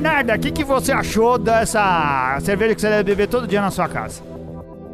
[0.00, 3.68] Bernarda, o que, que você achou dessa cerveja que você deve beber todo dia na
[3.72, 4.22] sua casa?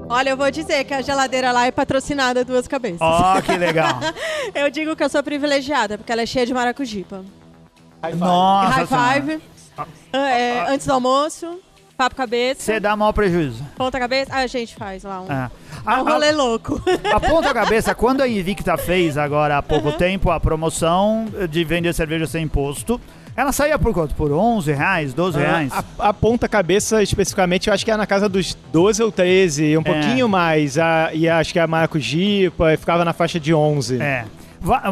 [0.08, 3.02] Olha, eu vou dizer que a geladeira lá é patrocinada Duas Cabeças.
[3.02, 4.00] Ó, que legal.
[4.54, 7.22] Eu digo que eu sou privilegiada, porque ela é cheia de maracujipa.
[8.16, 9.42] Nossa High five,
[10.12, 11.58] é, antes do almoço,
[11.98, 13.62] papo cabeça, Você dá maior prejuízo.
[13.76, 14.30] ponta cabeça.
[14.34, 15.50] Ah, a gente faz lá um, É.
[16.00, 16.80] um rolê louco.
[17.14, 21.92] A ponta cabeça, quando a Invicta fez agora há pouco tempo a promoção de vender
[21.94, 22.98] cerveja sem imposto,
[23.36, 24.14] ela saía por quanto?
[24.14, 25.72] Por 11 reais, 12 reais?
[25.98, 29.76] A, a ponta cabeça, especificamente, eu acho que é na casa dos 12 ou 13,
[29.76, 29.84] um É.
[29.84, 30.78] pouquinho mais.
[30.78, 34.00] A, e acho que a maracujipa ficava na faixa de 11.
[34.00, 34.24] É.
[34.66, 34.90] Ah,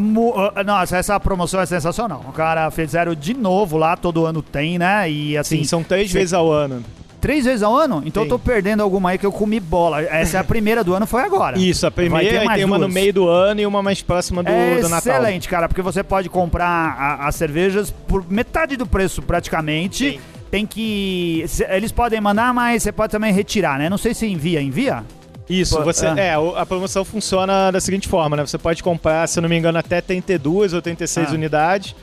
[0.64, 2.22] Nossa, essa promoção é sensacional.
[2.28, 5.10] O cara fizeram de novo lá, todo ano tem, né?
[5.10, 6.84] E assim, Sim, são três cê- vezes ao ano.
[7.22, 8.02] Três vezes ao ano?
[8.04, 8.30] Então eu Sim.
[8.30, 10.02] tô perdendo alguma aí que eu comi bola.
[10.02, 11.56] Essa é a primeira do ano, foi agora.
[11.58, 12.92] Isso, a Vai ter primeira e mais tem uma no duas.
[12.94, 14.98] meio do ano e uma mais próxima do, É do Natal.
[15.14, 20.12] excelente, cara, porque você pode comprar a- as cervejas por metade do preço, praticamente.
[20.12, 20.20] Sim.
[20.50, 21.46] Tem que.
[21.70, 23.88] Eles podem mandar, mas você pode também retirar, né?
[23.88, 24.60] Não sei se envia.
[24.60, 25.02] Envia?
[25.48, 26.14] Isso, você, ah.
[26.18, 28.44] é, a promoção funciona da seguinte forma, né?
[28.46, 31.34] Você pode comprar, se eu não me engano, até 32 ou 36 Ah.
[31.34, 31.94] unidades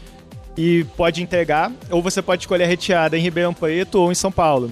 [0.57, 4.31] e pode entregar, ou você pode escolher a retirada em Ribeirão Preto ou em São
[4.31, 4.71] Paulo.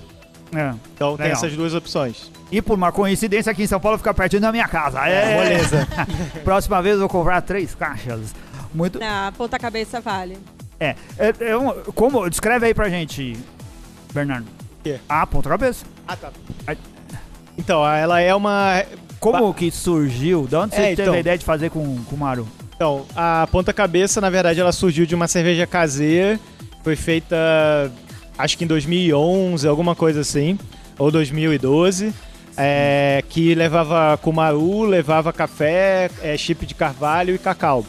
[0.55, 0.73] É.
[0.93, 1.37] Então tem Legal.
[1.37, 2.31] essas duas opções.
[2.51, 4.99] E por uma coincidência aqui em São Paulo fica pertinho da minha casa.
[5.07, 5.87] É, Moleza.
[6.43, 8.33] Próxima vez eu vou comprar três caixas.
[8.73, 8.99] Muito.
[8.99, 10.37] Na ponta cabeça vale.
[10.79, 10.95] É.
[11.17, 12.29] é, é um- como?
[12.29, 13.35] Descreve aí pra gente,
[14.13, 14.45] Bernardo.
[14.83, 14.99] quê?
[15.09, 15.85] Ah, ponta cabeça.
[16.07, 16.29] Ah, tá.
[17.57, 18.83] Então, ela é uma.
[19.19, 20.45] Como que surgiu?
[20.47, 21.13] De onde você É, teve então.
[21.15, 22.47] a ideia de fazer com, com o Maru?
[22.75, 26.39] Então, a ponta cabeça, na verdade, ela surgiu de uma cerveja caseira.
[26.83, 27.35] Foi feita,
[28.37, 30.57] acho que em 2011, alguma coisa assim,
[30.97, 32.13] ou 2012.
[32.57, 37.85] é, que levava cumaru, levava café, é, chip de carvalho e cacau.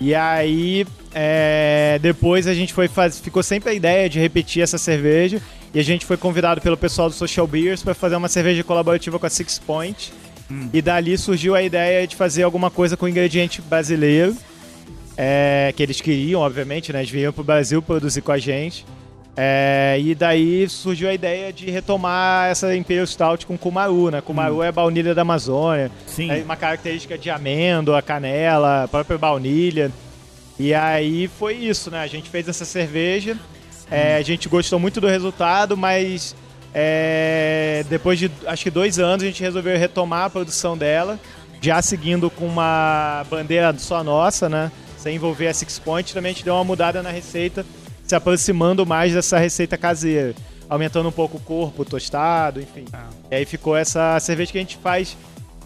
[0.00, 3.20] E aí, é, depois a gente foi faz...
[3.20, 5.40] ficou sempre a ideia de repetir essa cerveja.
[5.74, 9.18] E a gente foi convidado pelo pessoal do Social Beers para fazer uma cerveja colaborativa
[9.18, 10.12] com a Six Point.
[10.72, 14.34] E dali surgiu a ideia de fazer alguma coisa com ingrediente brasileiro.
[15.16, 17.00] é, que eles queriam, obviamente, né?
[17.00, 18.84] Eles vieram pro Brasil produzir com a gente.
[19.36, 24.20] É, e daí surgiu a ideia de retomar essa Imperial Stout com Kumaru, né?
[24.20, 25.90] Kumaru é baunilha da Amazônia.
[26.06, 26.30] Sim.
[26.30, 29.90] É uma característica de amêndoa, canela, própria baunilha.
[30.58, 32.00] E aí foi isso, né?
[32.00, 33.36] A gente fez essa cerveja,
[33.90, 36.36] é, a gente gostou muito do resultado, mas
[36.72, 41.18] é, depois de acho que dois anos a gente resolveu retomar a produção dela,
[41.60, 44.70] já seguindo com uma bandeira só nossa, né?
[44.96, 47.66] Sem envolver a Six Point, também a gente deu uma mudada na receita,
[48.06, 50.34] se aproximando mais dessa receita caseira,
[50.68, 52.84] aumentando um pouco o corpo, tostado, enfim.
[53.30, 55.16] E aí ficou essa cerveja que a gente faz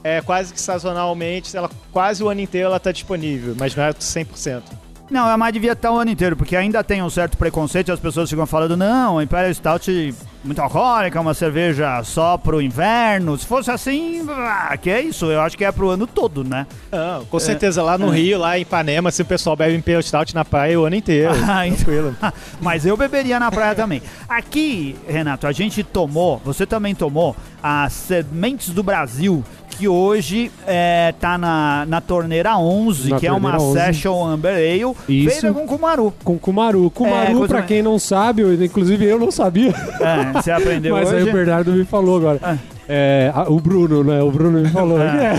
[0.03, 3.93] é, quase que sazonalmente, ela, quase o ano inteiro ela está disponível, mas não é
[3.93, 4.63] 100%.
[5.11, 8.01] Não, a mais devia estar o ano inteiro, porque ainda tem um certo preconceito as
[8.01, 13.37] pessoas ficam falando, não, Imperial Stout muito alcoólica, uma cerveja só pro inverno.
[13.37, 16.67] Se fosse assim, ah, que é isso, eu acho que é pro ano todo, né?
[16.93, 20.35] Não, com certeza lá no Rio, lá em Ipanema, se o pessoal bebe Imperial Stout
[20.35, 21.35] na praia o ano inteiro.
[21.49, 22.15] Ah, então- tranquilo.
[22.61, 24.03] Mas eu beberia na praia também.
[24.29, 29.43] Aqui, Renato, a gente tomou, você também tomou as Sementes do Brasil,
[29.79, 33.95] que hoje é, tá na, na torneira 11, Na que é uma torneira 11.
[33.95, 35.31] Session Amber Ale, Isso.
[35.41, 36.13] feita com Kumaru.
[36.25, 36.91] Com Kumaru.
[36.91, 41.09] Kumaru, É, pra quem não sabe, eu- inclusive eu não sabia, É, você aprendeu mas
[41.13, 41.31] aí hoje.
[41.31, 42.39] o Bernardo me falou agora.
[42.43, 42.57] Ah.
[42.89, 44.21] É, a- o Bruno, né?
[44.23, 44.99] O Bruno me falou.
[45.01, 45.37] É.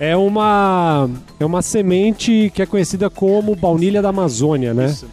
[0.00, 1.08] É uma,
[1.40, 4.86] é uma semente que é conhecida como baunilha da Amazônia, né?
[4.86, 5.06] Isso.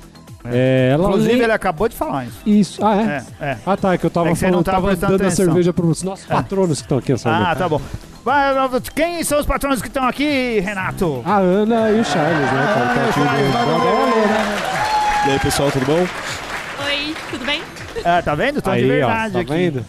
[0.48, 2.38] É, ela Inclusive, ele acabou de falar isso.
[2.46, 2.86] Isso.
[2.86, 3.24] Ah, é?
[3.44, 3.58] É, é.
[3.66, 5.46] Ah, tá, é que eu tava É que falando, tava dando a atenção.
[5.46, 7.82] cerveja pros nossos patronos que estão aqui essa Ah, tá bom.
[8.26, 8.56] Vai,
[8.96, 11.22] Quem são os patrões que estão aqui, Renato?
[11.24, 12.74] A Ana e o Charles, né?
[12.74, 15.28] cara, que é do- Charles, né?
[15.28, 16.00] E aí, pessoal, tudo bom?
[16.00, 17.62] Oi, tudo bem?
[18.04, 18.62] É, tá vendo?
[18.64, 19.52] Tô de Aí, ó, verdade tá aqui.
[19.54, 19.86] vendo?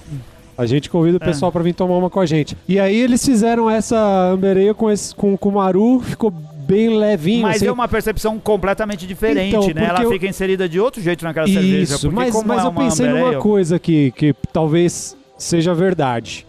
[0.59, 1.27] A gente convida o É.
[1.27, 2.55] pessoal pra vir tomar uma com a gente.
[2.69, 3.97] E aí eles fizeram essa
[4.33, 7.43] Amber Ale com, esse, com, com o Maru, ficou bem levinho.
[7.43, 7.67] Mas assim.
[7.69, 9.87] é uma percepção completamente diferente, Então, né?
[9.89, 11.95] Ela eu- fica inserida de outro jeito naquela cerveja.
[11.95, 16.47] Isso, mas, como mas é eu pensei numa coisa que, que talvez seja verdade.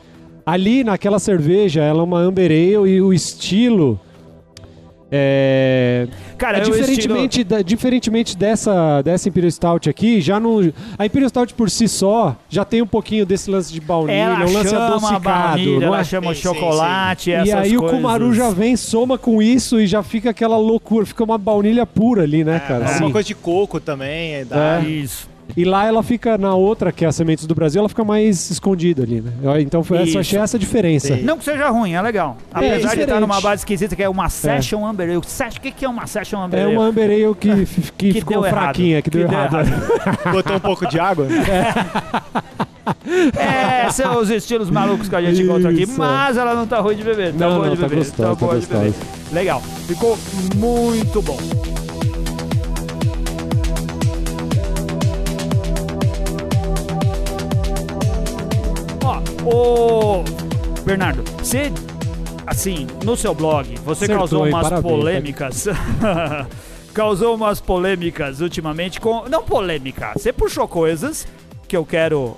[0.48, 4.00] Ali naquela cerveja, ela é uma Amber Ale e o estilo.
[5.10, 6.06] É,
[6.38, 6.78] Cara, é estilo...
[6.78, 10.60] diferentemente, da- diferentemente dessa, dessa Imperial Stout aqui, já não.
[10.98, 14.46] A Imperial Stout por si só já tem um pouquinho desse lance de baunilha, Ela
[14.46, 15.20] um lance chama a adocicado.
[15.22, 16.04] baunilha, não ela é?
[16.04, 17.98] chama o Sim, sim, chocolate, E aí o coisas.
[17.98, 22.24] Kumaru já vem, soma com isso e já fica aquela loucura, fica uma baunilha pura
[22.24, 22.84] ali, né, cara?
[22.84, 23.04] É, Assim.
[23.06, 24.46] uma coisa de coco também.
[24.46, 24.82] Dá.
[24.84, 24.88] É.
[24.90, 25.30] Isso.
[25.56, 28.50] E lá ela fica na outra, que é a Sementes do Brasil, ela fica mais
[28.52, 29.32] escondida ali, né?
[29.42, 30.20] Eu- Então foi essa, Isso.
[30.20, 31.16] achei essa a diferença.
[31.16, 31.24] Sim.
[31.24, 32.38] Não que seja ruim, é legal.
[32.54, 33.20] Apesar de estar diferente.
[33.22, 35.22] numa base esquisita que é uma Session Amber Ale.
[35.26, 36.76] Session- O que que é uma Session Amber É Ale?
[36.76, 37.66] uma Amber Ale que,
[37.98, 38.64] que, Que ficou deu errado.
[38.66, 39.68] fraquinha, que, deu, Que deu errado.
[40.32, 41.26] Botou um pouco de água.
[43.36, 45.84] É, são os estilos malucos que a gente encontra aqui.
[45.84, 45.98] Isso.
[45.98, 47.34] Mas ela não tá ruim de beber.
[47.34, 48.06] Tá Não, boa não, de tá beber.
[48.06, 48.86] gostosa, tá boa de beber.
[48.94, 49.08] gostosa.
[49.34, 49.62] Legal.
[49.88, 50.18] Ficou
[50.56, 51.38] muito bom.
[59.48, 60.24] Ô.
[60.84, 61.72] Bernardo, você.
[62.46, 65.66] Assim, no seu blog, você Acertou, causou umas Parabéns, polêmicas.
[66.94, 69.28] causou umas polêmicas ultimamente com.
[69.28, 71.28] Não polêmica, você puxou coisas
[71.68, 72.38] que eu quero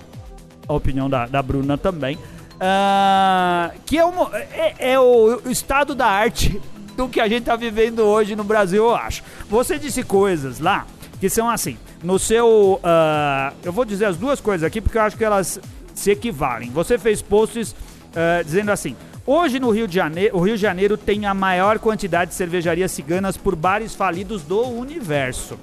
[0.68, 2.18] a opinião da, da Bruna também.
[2.60, 6.60] Ah, que é, uma- é- é o, estado da arte
[6.98, 9.24] do que a gente tá vivendo hoje no Brasil, eu acho.
[9.50, 10.86] Você disse coisas lá
[11.20, 11.78] que são assim.
[12.04, 12.80] No seu.
[12.84, 15.60] ah, eu vou dizer as duas coisas aqui porque eu acho que elas
[16.00, 16.72] se equivalem.
[16.72, 17.76] Você fez posts
[18.16, 18.96] ah, dizendo assim.
[19.26, 22.92] Hoje no Rio de Janeiro, o Rio de Janeiro tem a maior quantidade de cervejarias
[22.92, 25.60] ciganas por bares falidos do universo.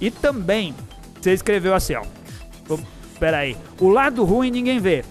[0.00, 0.74] E também,
[1.20, 2.04] você escreveu assim, ó.
[3.18, 3.56] Pera aí.
[3.80, 5.04] O lado ruim ninguém vê,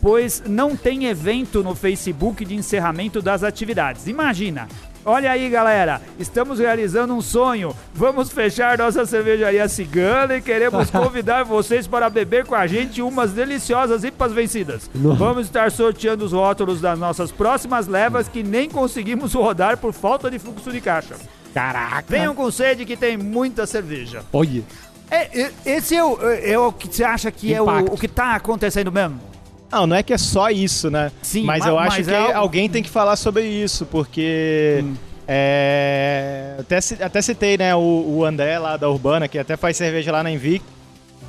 [0.00, 4.06] pois não tem evento no Facebook de encerramento das atividades.
[4.06, 4.68] Imagina.
[5.08, 7.72] Olha aí, galera, estamos realizando um sonho.
[7.94, 13.30] Vamos fechar nossa cervejaria cigana e queremos convidar vocês para beber com a gente umas
[13.30, 14.90] deliciosas IPAs vencidas.
[14.92, 20.28] Vamos estar sorteando os rótulos das nossas próximas levas que nem conseguimos rodar por falta
[20.28, 21.14] de fluxo de caixa.
[21.54, 22.04] Caraca!
[22.08, 24.24] Venham com sede que tem muita cerveja.
[24.32, 24.64] Olha!
[25.08, 27.94] É, é- esse é o, é- é o que você acha que é o, Impacto.
[27.94, 29.20] o que tá acontecendo mesmo?
[29.70, 31.10] Não, não é que é só isso, né?
[31.22, 34.80] Sim, mas ma- eu acho mas que é alguém tem que falar sobre isso, porque.
[34.84, 34.94] Hum.
[35.28, 37.78] é, até, até citei, né, o,
[38.18, 40.66] o André lá da Urbana, que até faz cerveja lá na Invicta.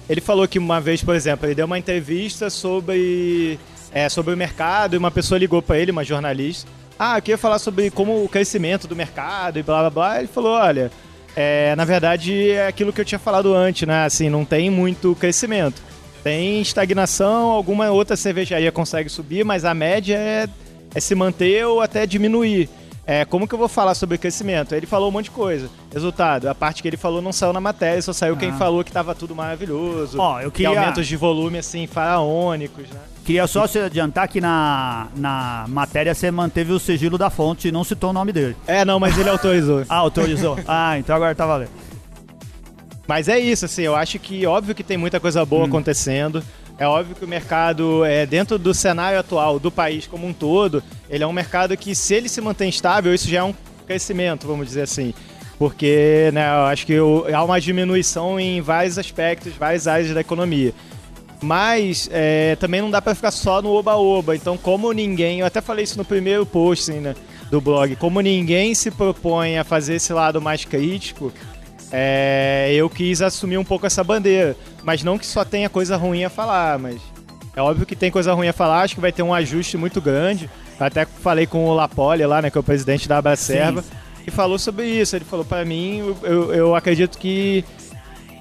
[0.09, 3.59] Ele falou que uma vez, por exemplo, ele deu uma entrevista sobre,
[3.91, 6.69] é, sobre o mercado e uma pessoa ligou pra ele, uma jornalista.
[6.97, 10.19] Ah, eu queria falar sobre como o crescimento do mercado e blá blá blá.
[10.19, 10.89] Ele falou: olha,
[11.35, 14.05] é, na verdade é aquilo que eu tinha falado antes, né?
[14.05, 15.81] Assim, não tem muito crescimento.
[16.27, 20.49] Tem estagnação, alguma outra cervejaria consegue subir, mas a média é,
[20.93, 22.67] é se manter ou até diminuir.
[23.05, 24.75] É, como que eu vou falar sobre crescimento?
[24.75, 25.69] Ele falou um monte de coisa.
[25.93, 28.55] Resultado, a parte que ele falou não saiu na matéria, só saiu quem Ah.
[28.57, 30.19] falou que tava tudo maravilhoso.
[30.19, 32.99] Ó, eu que queria- aumentos de volume, assim, faraônicos, né?
[33.23, 37.71] Queria só se adiantar que na, na matéria você manteve o sigilo da fonte e
[37.71, 38.57] não citou o nome dele.
[38.67, 39.85] É, não, mas ele autorizou.
[39.87, 40.59] Ah, autorizou?
[40.67, 41.86] ah, então agora tá valendo.
[43.07, 46.43] Mas é isso, assim, eu acho que óbvio que tem muita coisa boa acontecendo.
[46.77, 50.83] É óbvio que o mercado, é, dentro do cenário atual do país como um todo,
[51.09, 53.53] ele é um mercado que, se ele se mantém estável, isso já é um
[53.87, 55.13] crescimento, vamos dizer assim.
[55.57, 60.21] Porque né, eu acho que o- há uma diminuição em vários aspectos, várias áreas da
[60.21, 60.71] economia.
[61.41, 64.35] Mas é, também não dá pra ficar só no oba-oba.
[64.35, 67.15] Então, como ninguém, eu até falei isso no primeiro post assim, né,
[67.49, 71.31] do blog, como ninguém se propõe a fazer esse lado mais crítico,
[71.91, 74.55] é, eu quis assumir um pouco essa bandeira.
[74.83, 76.97] Mas não que só tenha coisa ruim a falar, mas
[77.55, 79.99] é óbvio que tem coisa ruim a falar, acho que vai ter um ajuste muito
[80.01, 80.49] grande.
[80.79, 83.83] Eu até falei com o Lapoli lá, né, que é o presidente da Abracerva,
[84.27, 85.15] e falou sobre isso.
[85.15, 87.65] Ele falou pra mim, eu- eu, eu acredito que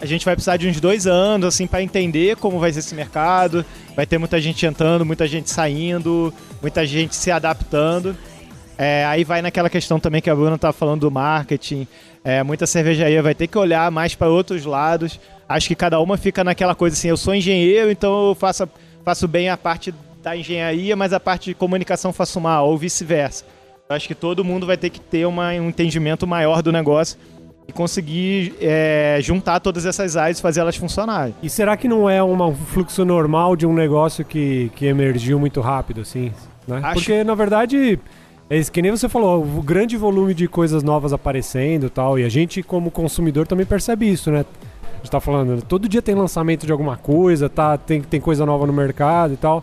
[0.01, 2.95] a gente vai precisar de uns dois anos, assim, para entender como vai ser esse
[2.95, 3.65] mercado.
[3.97, 8.15] Vai ter muita gente entrando, muita gente saindo, muita gente se adaptando.
[8.79, 11.87] É, aí vai naquela questão também que a Bruna tá falando do marketing.
[12.23, 15.19] É, muita cervejaria vai ter que olhar mais para outros lados.
[15.49, 18.69] Acho que cada uma fica naquela coisa assim, eu sou engenheiro, então eu faço,
[19.05, 23.45] faço bem a parte da engenharia, mas a parte de comunicação faço mal, ou vice-versa.
[23.89, 27.17] Acho que todo mundo vai ter que ter uma- um entendimento maior do negócio
[27.69, 31.33] e conseguir é, juntar todas essas áreas e fazer elas funcionarem.
[31.43, 35.61] E será que não é um fluxo normal de um negócio que, que emergiu muito
[35.61, 36.33] rápido, assim?
[36.67, 36.81] Né?
[36.83, 38.01] Acho- Porque, na verdade,
[38.49, 42.19] é isso que nem você falou, o grande volume de coisas novas aparecendo e tal,
[42.19, 44.45] e a gente, como consumidor, também percebe isso, né?
[45.07, 47.79] gente tá falando, todo dia tem lançamento de alguma coisa, tá?
[47.79, 49.63] Tem, tem coisa nova no mercado e tal.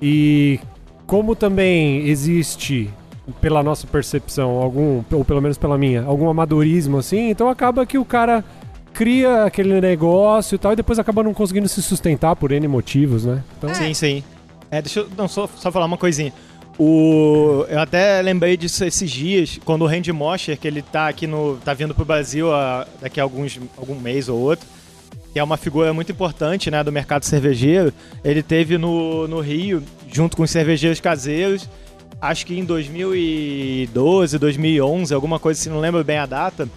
[0.00, 0.58] E
[1.06, 2.90] como também existe,
[3.40, 7.98] pela nossa percepção, algum, ou pelo menos pela minha, algum amadorismo assim, então acaba que
[7.98, 8.44] o cara
[8.92, 13.24] cria aquele negócio e tal, e depois acaba não conseguindo se sustentar por N motivos,
[13.24, 13.44] né?
[13.58, 14.24] Então, Sim, sim.
[14.70, 16.32] É, deixa eu não, só, só falar uma coisinha.
[16.78, 21.26] O, eu até lembrei disso esses dias, quando o Randy Mosher, que ele tá aqui
[21.26, 21.56] no.
[21.64, 24.66] tá vindo pro Brasil a- daqui a alguns, algum mês ou outro,
[25.32, 27.92] que é uma figura muito importante né, do mercado cervejeiro.
[28.22, 31.66] Ele teve no, no Rio, junto com os cervejeiros caseiros,
[32.20, 36.68] acho que em 2012, 2011, alguma coisa assim, não lembro bem a data.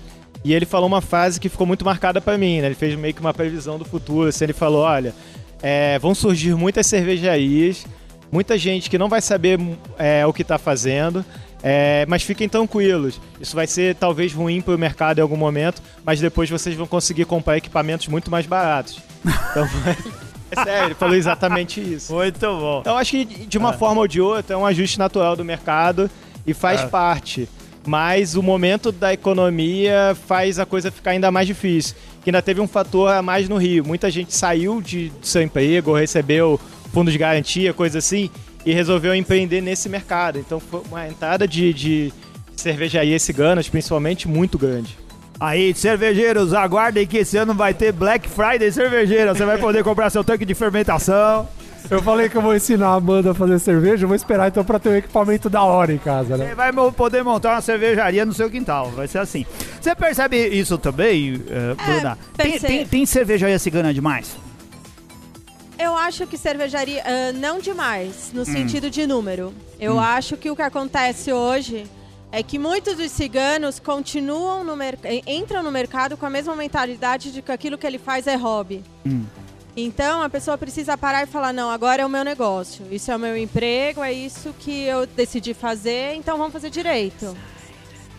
[0.45, 2.67] E ele falou uma frase que ficou muito marcada pra mim, né?
[2.67, 4.29] Ele fez meio que uma previsão do futuro.
[4.29, 5.13] Assim, ele falou: olha,
[5.61, 7.85] é, vão surgir muitas cervejarias,
[8.31, 9.59] muita gente que não vai saber
[9.97, 11.23] é, o que está fazendo,
[11.61, 13.19] é, mas fiquem tranquilos.
[13.39, 16.87] Isso vai ser talvez ruim para o mercado em algum momento, mas depois vocês vão
[16.87, 18.99] conseguir comprar equipamentos muito mais baratos.
[19.51, 19.67] Então,
[20.51, 22.13] é sério, ele falou exatamente isso.
[22.13, 22.79] Muito bom.
[22.81, 26.09] Então acho que de uma forma ou de outra é um ajuste natural do mercado
[26.47, 26.87] e faz É.
[26.87, 27.49] parte.
[27.85, 31.95] Mas o momento da economia faz a coisa ficar ainda mais difícil.
[32.23, 33.85] Que ainda teve um fator a mais no Rio.
[33.85, 36.59] Muita gente saiu de do seu emprego, ou recebeu
[36.93, 38.29] fundo de garantia, coisa assim,
[38.65, 40.39] e resolveu empreender nesse mercado.
[40.39, 42.13] Então foi uma entrada de, de
[42.55, 44.97] cervejaria ciganas, principalmente, muito grande.
[45.39, 49.33] Aí, cervejeiros, aguardem que esse ano vai ter Black Friday cervejeira.
[49.33, 51.47] Você vai poder comprar seu tanque de fermentação.
[51.89, 54.65] eu falei que eu vou ensinar a Amanda a fazer cerveja, eu vou esperar então
[54.65, 56.49] pra ter um equipamento da hora em casa, né?
[56.49, 58.91] Você vai poder montar uma cervejaria no seu quintal.
[58.91, 59.45] Vai ser assim.
[59.79, 62.17] Você percebe isso também, eh, Bruna?
[62.35, 62.73] Tem, percebo.
[62.73, 64.35] tem, tem cervejaria cigana demais?
[65.79, 67.01] Eu acho que cervejaria.
[67.05, 68.39] ah, não demais, Hum.
[68.39, 69.53] no sentido de número.
[69.79, 71.87] Eu acho que o que acontece hoje
[72.31, 75.13] é que muitos dos ciganos continuam no mercado.
[75.25, 78.83] entram no mercado com a mesma mentalidade de que aquilo que ele faz é hobby.
[79.05, 79.23] Hum.
[79.77, 83.15] Então a pessoa precisa parar e falar: não, agora é o meu negócio, isso é
[83.15, 87.35] o meu emprego, é isso que eu decidi fazer, então vamos fazer direito.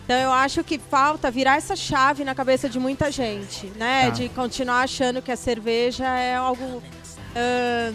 [0.03, 4.05] Então eu acho que falta virar essa chave na cabeça de muita gente, né?
[4.05, 4.09] Tá.
[4.09, 6.81] De continuar achando que a cerveja é algo
[7.35, 7.91] ah,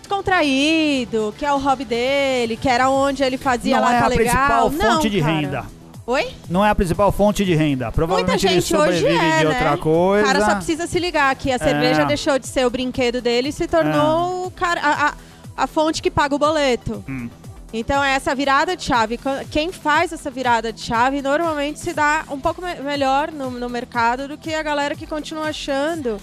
[0.00, 4.04] descontraído, que é o hobby dele, que era onde ele fazia Não lá, é tá
[4.04, 4.24] a legal.
[4.24, 5.32] principal Não, fonte de cara.
[5.32, 5.64] renda.
[6.06, 6.26] Oi?
[6.48, 7.92] Não é a principal fonte de renda.
[7.92, 9.48] Provavelmente Muita gente hoje é, de né?
[9.50, 10.24] outra coisa.
[10.24, 12.06] O cara só precisa se ligar que a cerveja É.
[12.06, 15.14] deixou de ser o brinquedo dele e se tornou o cara, a, a-
[15.54, 17.04] a fonte que paga o boleto.
[17.06, 17.28] Hum.
[17.70, 19.18] Então é essa virada de chave.
[19.18, 23.50] Qu- Quem faz essa virada de chave normalmente se dá um pouco me- melhor no,
[23.50, 26.18] no mercado do que a galera que continua achando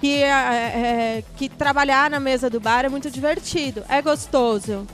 [0.00, 4.86] que, é, é, que trabalhar na mesa do bar é muito divertido, é gostoso.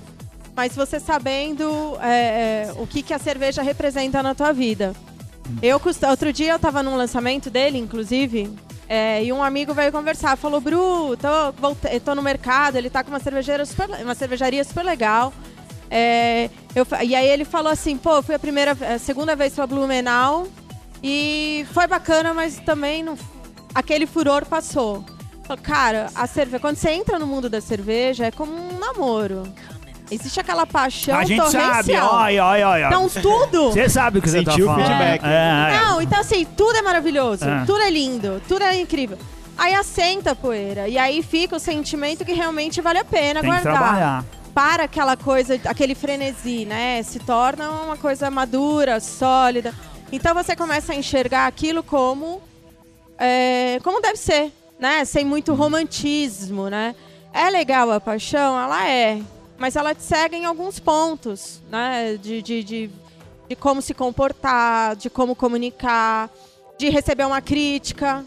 [0.57, 4.95] Mas você sabendo é, é, o que, que a cerveja representa na tua vida.
[5.61, 8.49] Eu cost- outro dia eu tava num lançamento dele, inclusive,
[8.89, 13.03] é, e um amigo veio conversar, falou, Bru, tô, volte- tô no mercado, ele tá
[13.03, 15.33] com uma cervejeira super, uma cervejaria super legal.
[15.91, 19.67] É, eu e aí ele falou assim, pô, fui a primeira, a segunda vez pra
[19.67, 20.47] Blumenau
[21.03, 23.17] e foi bacana, mas também não,
[23.75, 25.05] aquele furor passou.
[25.63, 29.43] Cara, a cerveja, quando você entra no mundo da cerveja, é como um namoro.
[30.11, 31.93] Existe aquela paixão a gente sabe.
[31.93, 32.15] torrencial.
[32.15, 32.87] Olha, olha, olha.
[32.87, 33.71] Então tudo.
[33.71, 34.87] Você sabe o que você tá Sentiu o falando.
[34.87, 35.23] feedback.
[35.25, 35.81] É, é.
[35.85, 37.65] Não, então assim, tudo é maravilhoso, É.
[37.67, 39.19] tudo é lindo, tudo é incrível.
[39.57, 43.51] Aí assenta a poeira e aí fica o sentimento que realmente vale a pena Tem
[43.51, 43.75] que guardar.
[43.83, 44.25] trabalhar.
[44.55, 47.03] Para aquela coisa, aquele frenesi, né?
[47.03, 49.75] Se torna uma coisa madura, sólida.
[50.13, 52.41] Então você começa a enxergar aquilo como
[53.19, 55.05] é, como deve ser, né?
[55.05, 56.95] Sem muito romantismo, né?
[57.33, 59.21] É legal a paixão, ela é,
[59.59, 62.19] mas ela te segue em alguns pontos, né?
[62.21, 62.91] De, de, de,
[63.49, 66.31] de como se comportar, de como comunicar,
[66.79, 68.25] de receber uma crítica.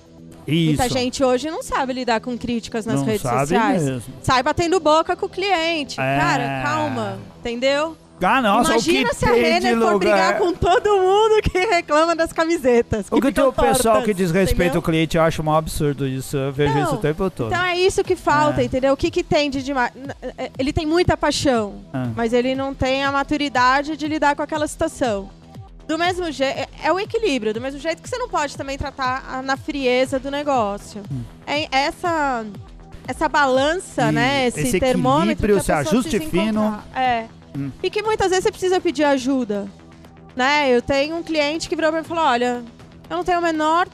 [0.48, 0.68] Isso.
[0.78, 3.84] Muita gente hoje não sabe lidar com críticas nas Não redes sabe sociais.
[3.84, 4.14] mesmo.
[4.24, 6.00] Sai batendo boca com o cliente.
[6.00, 6.18] É.
[6.20, 7.98] Cara, calma, entendeu?
[8.22, 13.06] Ah, nossa, Imagina se a Renner for brigar com todo mundo que reclama das camisetas.
[13.12, 16.36] O que tem o pessoal que desrespeita o cliente, eu acho um absurdo isso.
[16.36, 17.48] Eu vejo Não, isso o tempo todo.
[17.54, 18.66] Então é isso que falta, É.
[18.66, 18.94] entendeu?
[18.94, 19.92] O que, que tem de demais?
[19.96, 22.08] N- é, Ele tem muita paixão, Ah.
[22.16, 25.30] mas ele não tem a maturidade de lidar com aquela situação.
[25.88, 29.24] Do mesmo jeito, é o equilíbrio, do mesmo jeito que você não pode também tratar
[29.32, 31.02] a- na frieza do negócio.
[31.12, 31.22] Hum.
[31.46, 32.44] É essa
[33.08, 34.48] essa balança, E né?
[34.48, 36.78] Esse, esse termômetro equilíbrio, ajuste precisa fino.
[36.94, 37.26] É.
[37.58, 37.72] Hum.
[37.82, 39.68] E que muitas vezes você precisa pedir ajuda.
[40.36, 40.70] Né?
[40.70, 42.64] Eu tenho um cliente que virou pra mim e falou: olha,
[43.10, 43.88] eu não tenho o menor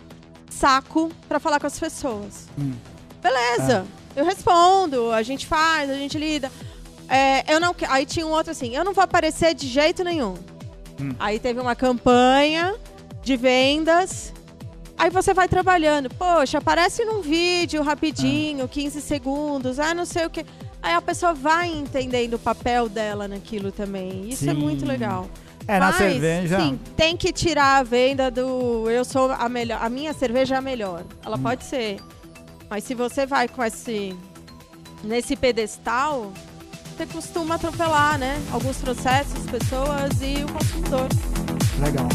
[0.49, 2.47] saco pra falar com as pessoas.
[2.59, 2.73] Hum.
[3.21, 3.85] Beleza,
[4.15, 6.51] eu respondo, a gente faz, a gente lida.
[7.07, 10.35] É, eu não, aí tinha um outro assim, eu não vou aparecer de jeito nenhum.
[10.99, 11.15] Hum.
[11.19, 12.75] Aí teve uma campanha
[13.21, 14.33] de vendas.
[14.97, 16.09] Aí você vai trabalhando.
[16.09, 20.45] Poxa, aparece num vídeo rapidinho, 15 segundos, ah, não sei o que.
[20.83, 24.27] Aí a pessoa vai entendendo o papel dela naquilo também.
[24.29, 24.59] Isso é Sim.
[24.59, 25.29] muito legal.
[25.65, 26.59] É, na Mas, cerveja.
[26.59, 29.79] Sim, tem que tirar a venda do eu sou a melhor.
[29.81, 31.03] A minha cerveja é a melhor.
[31.25, 31.41] Ela Hum.
[31.41, 32.01] pode ser.
[32.69, 34.13] Mas se você vai com esse.
[35.03, 36.31] nesse pedestal,
[36.97, 38.35] você costuma atropelar, né?
[38.51, 41.07] Alguns processos, pessoas e o consumidor.
[41.81, 42.07] Legal.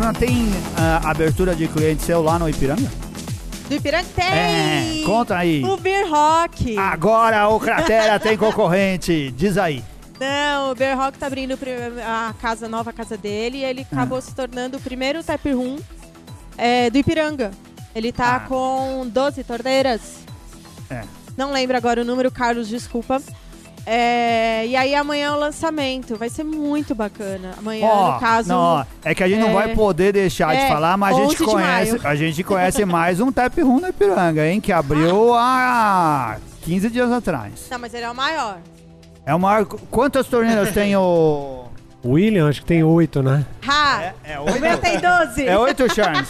[0.00, 0.46] Não tem
[0.78, 2.90] ah, abertura de cliente seu lá no Ipiranga?
[3.68, 4.24] Do Ipiranga tem!
[4.24, 5.62] É, conta aí.
[5.62, 6.76] O Beer Rock!
[6.78, 9.30] Agora o Cratera tem concorrente.
[9.36, 9.84] Diz aí.
[10.18, 11.56] Não, o Beer Rock tá abrindo
[12.02, 15.78] a casa, nova casa dele e ele acabou se tornando o primeiro tap room
[16.56, 17.50] é, do Ipiranga.
[17.94, 18.40] Ele tá Ah.
[18.40, 20.00] com 12 torneiras.
[20.88, 21.02] É.
[21.36, 23.20] Não lembro agora o número, Carlos, desculpa.
[23.92, 26.14] É, e aí amanhã é o lançamento.
[26.14, 27.54] Vai ser muito bacana.
[27.58, 28.48] Amanhã, Ó, no caso.
[28.48, 31.20] não, é que a gente não é- vai poder deixar de é, falar, mas a
[31.20, 34.70] 11 gente de conhece, a gente conhece mais um tap room no Ipiranga, hein, que
[34.70, 37.66] abriu há 15 dias atrás.
[37.68, 38.58] Não, mas ele é o maior.
[39.26, 39.64] É o maior.
[39.90, 41.64] Quantas torneiras tem o
[42.04, 43.44] William, acho que tem oito, né?
[43.66, 44.02] Ha!
[44.24, 45.46] É, é O meu tem 12.
[45.48, 46.28] É oito Charms.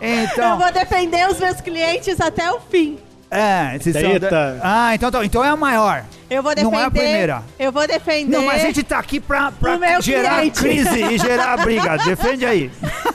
[0.00, 2.98] Eu Então, vou defender os meus clientes até o fim.
[3.28, 4.30] é, esses são Eita.
[4.30, 6.04] da- Ah, então, tá- então é a maior.
[6.30, 6.72] Eu vou defender.
[6.72, 7.42] Não é a primeira.
[7.58, 8.36] Eu vou defender.
[8.36, 10.60] Não, mas a gente tá aqui pra, pra gerar cliente.
[10.60, 11.96] crise e gerar briga.
[11.98, 12.70] Defende aí.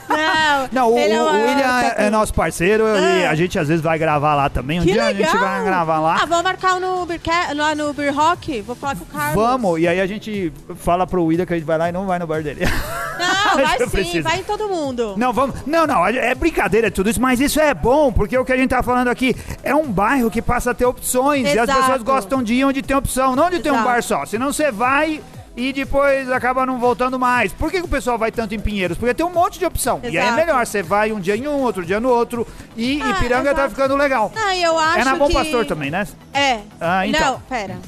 [0.08, 3.30] Não, Não, o, é o William é, é nosso parceiro e Ah.
[3.30, 4.80] a gente às vezes vai gravar lá também.
[4.80, 5.28] Um Que dia legal.
[5.28, 6.18] a gente vai gravar lá.
[6.22, 7.06] Ah, vamos marcar no
[7.54, 8.60] lá no Beer Rock?
[8.62, 9.34] Vou falar com o Carlos.
[9.34, 12.06] Vamos, e aí a gente fala pro William que a gente vai lá e não
[12.06, 12.60] vai no bar dele.
[13.18, 14.22] Não, vai sim, preciso.
[14.28, 15.14] vai em todo mundo.
[15.16, 15.56] Não, vamos.
[15.66, 18.70] Não, não, é brincadeira tudo isso, mas isso é bom, porque o que a gente
[18.70, 21.80] tá falando aqui é um bairro que passa a ter opções e as Exato.
[21.80, 23.88] pessoas gostam de ir onde tem opção, não de ter um Exato.
[23.88, 24.26] bar só.
[24.26, 25.22] Senão você vai
[25.56, 27.52] e depois acaba não voltando mais.
[27.52, 28.98] Por que, que o pessoal vai tanto em Pinheiros?
[28.98, 30.00] Porque tem um monte de opção.
[30.02, 30.36] E aí é Exato.
[30.36, 32.46] melhor, você vai um dia em um, outro dia no outro.
[32.76, 33.70] E Ah, Ipiranga tá exato.
[33.70, 34.30] ficando legal.
[34.34, 35.32] Não, eu acho É na Bom que...
[35.34, 36.06] Pastor também, né?
[36.34, 36.60] É.
[36.80, 37.32] Ah, então.
[37.32, 37.78] Não, pera.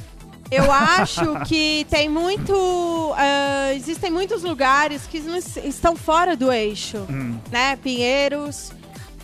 [0.50, 3.12] Eu acho que tem muito.
[3.18, 5.18] ah, existem muitos lugares que
[5.62, 6.96] estão fora do eixo.
[7.10, 7.36] Hum.
[7.50, 7.76] Né?
[7.76, 8.72] Pinheiros,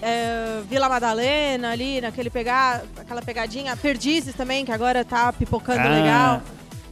[0.02, 3.76] eh, Vila Madalena, ali, naquele pegar, aquela pegadinha.
[3.76, 5.88] Perdizes também, que agora tá pipocando Ah.
[5.88, 6.42] legal.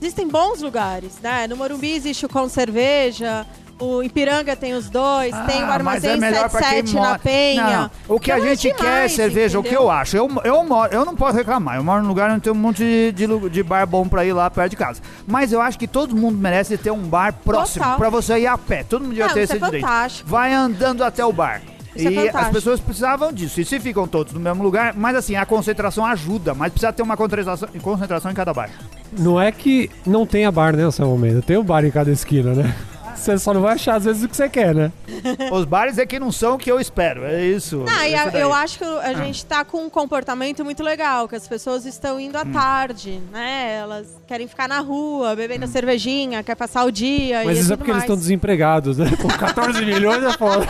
[0.01, 1.47] Existem bons lugares, né?
[1.47, 3.47] No Morumbi existe o Com Cerveja.
[3.79, 6.95] O Ipiranga tem os dois, tem o Ah, mas Armazém é melhor pra quem 77
[6.95, 7.65] mora- na Penha.
[8.09, 8.15] Não.
[8.17, 9.85] O que a Então é gente quer é demais, cerveja, o que entendeu?
[9.87, 10.17] eu acho.
[10.17, 11.77] Eu, eu, moro, eu não posso reclamar.
[11.77, 14.33] Eu moro num lugar onde tem um monte de, de, de bar bom pra ir
[14.35, 15.01] lá perto de casa.
[15.27, 17.99] Mas eu acho que todo mundo merece ter um bar próximo Total.
[17.99, 18.85] pra você ir a pé.
[18.85, 19.83] Todo mundo Não, ter esse é direito.
[19.83, 20.29] fantástico.
[20.31, 21.61] Vai andando até o bar.
[21.95, 22.55] Isso é e as fantástico.
[22.55, 23.61] pessoas precisavam disso.
[23.61, 26.55] E se ficam todos no mesmo lugar, mas assim, a concentração ajuda.
[26.55, 28.71] Mas precisa ter uma concentração, concentração em cada bar.
[29.19, 31.43] Não é que não tenha bar, né, seu momento.
[31.43, 32.75] Tem um bar em cada esquina, né?
[33.15, 34.91] Você só não vai achar às vezes o que você quer, né?
[35.53, 37.25] Os bares é que não são o que eu espero.
[37.25, 37.85] É isso.
[37.89, 41.29] Ah, e isso a- eu acho que a gente tá com um comportamento muito legal,
[41.29, 42.41] que as pessoas estão indo Hum.
[42.41, 43.77] à tarde, né?
[43.81, 47.77] Elas querem ficar na rua, bebendo cervejinha, quer passar o dia Mas e isso é
[47.77, 48.05] tudo porque eles mais.
[48.05, 49.07] estão desempregados, né?
[49.21, 50.67] Com 14 milhões é foda.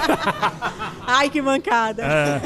[1.07, 2.03] Ai, que mancada.
[2.03, 2.40] É.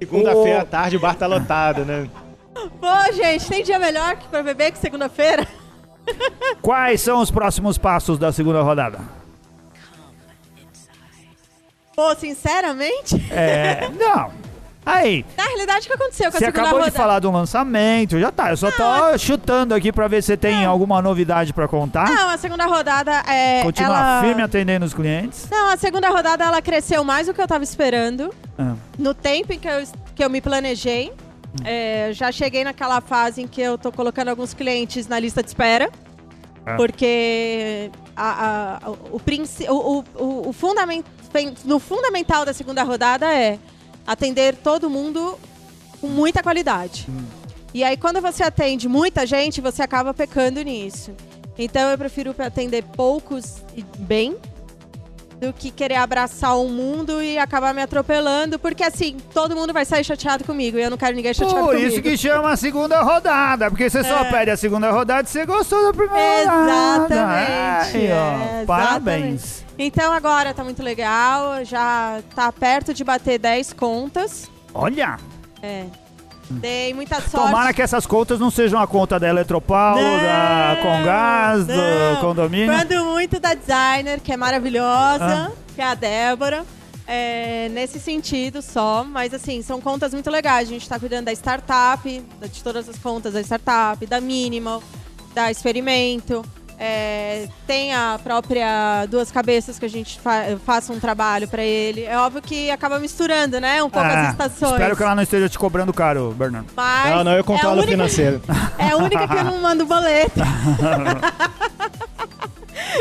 [0.00, 2.08] Segunda-feira à tarde o bar tá lotado, né?
[2.54, 5.46] Pô, gente, tem dia melhor que pra beber que segunda-feira?
[6.62, 9.00] Quais são os próximos passos da segunda rodada?
[11.94, 13.88] Pô, sinceramente, É.
[13.98, 14.30] Não.
[14.84, 16.90] Aí, na realidade, o que aconteceu com a você segunda acabou rodada?
[16.92, 18.50] de falar do lançamento, já tá.
[18.50, 22.08] Eu só tô chutando aqui pra ver se tem alguma novidade pra contar.
[22.08, 23.62] Não, a segunda rodada é.
[23.64, 24.20] Continua ela...
[24.20, 25.48] firme atendendo os clientes.
[25.50, 28.32] Não, a segunda rodada ela cresceu mais do que eu tava esperando.
[28.56, 28.74] Ah.
[28.96, 29.82] No tempo em que eu,
[30.14, 31.12] que eu me planejei.
[31.64, 35.48] É, já cheguei naquela fase em que eu tô colocando alguns clientes na lista de
[35.48, 35.90] espera.
[36.64, 36.76] Ah.
[36.76, 39.18] Porque a- a- o,
[39.68, 40.52] o, o, o
[41.64, 43.58] no fundamental da segunda rodada é
[44.06, 45.38] atender todo mundo
[46.00, 47.06] com muita qualidade.
[47.74, 51.12] E aí, quando você atende muita gente, você acaba pecando nisso.
[51.58, 54.36] Então, eu prefiro atender poucos e bem
[55.40, 59.84] do que querer abraçar o mundo e acabar me atropelando, porque assim, todo mundo vai
[59.84, 61.88] sair chateado comigo e eu não quero ninguém chateado Por comigo.
[61.88, 64.30] isso que chama a segunda rodada, porque você só É.
[64.30, 66.42] pede a segunda rodada e você gostou da primeira.
[66.42, 69.64] Exatamente, Aí, ó, é, Parabéns.
[69.78, 74.50] Então agora tá muito legal, já tá perto de bater 10 contas.
[74.72, 75.18] Olha,
[75.62, 75.84] É.
[76.48, 77.32] Dei muita sorte.
[77.32, 82.16] tomara que essas contas não sejam a conta da Eletropaulo, da Congás, do não.
[82.20, 82.72] condomínio.
[82.72, 85.50] Mando muito da designer, que é maravilhosa, Ah.
[85.74, 86.64] que é a Débora.
[87.08, 90.68] É, nesse sentido só, mas assim, são contas muito legais.
[90.68, 94.82] A gente tá cuidando da startup, da- de todas as contas da startup, da Minimal,
[95.34, 96.44] dá experimento.
[96.78, 102.04] É, tem a própria Duas Cabeças que a gente fa faça um trabalho pra ele.
[102.04, 103.82] É óbvio que acaba misturando, né?
[103.82, 104.72] Um pouco É, as estações.
[104.72, 106.68] Espero que ela não esteja te cobrando caro, Bernardo.
[106.76, 108.42] Mas Não, não, eu é controlo o única- financeiro.
[108.78, 110.38] É a única que eu não mando boleto.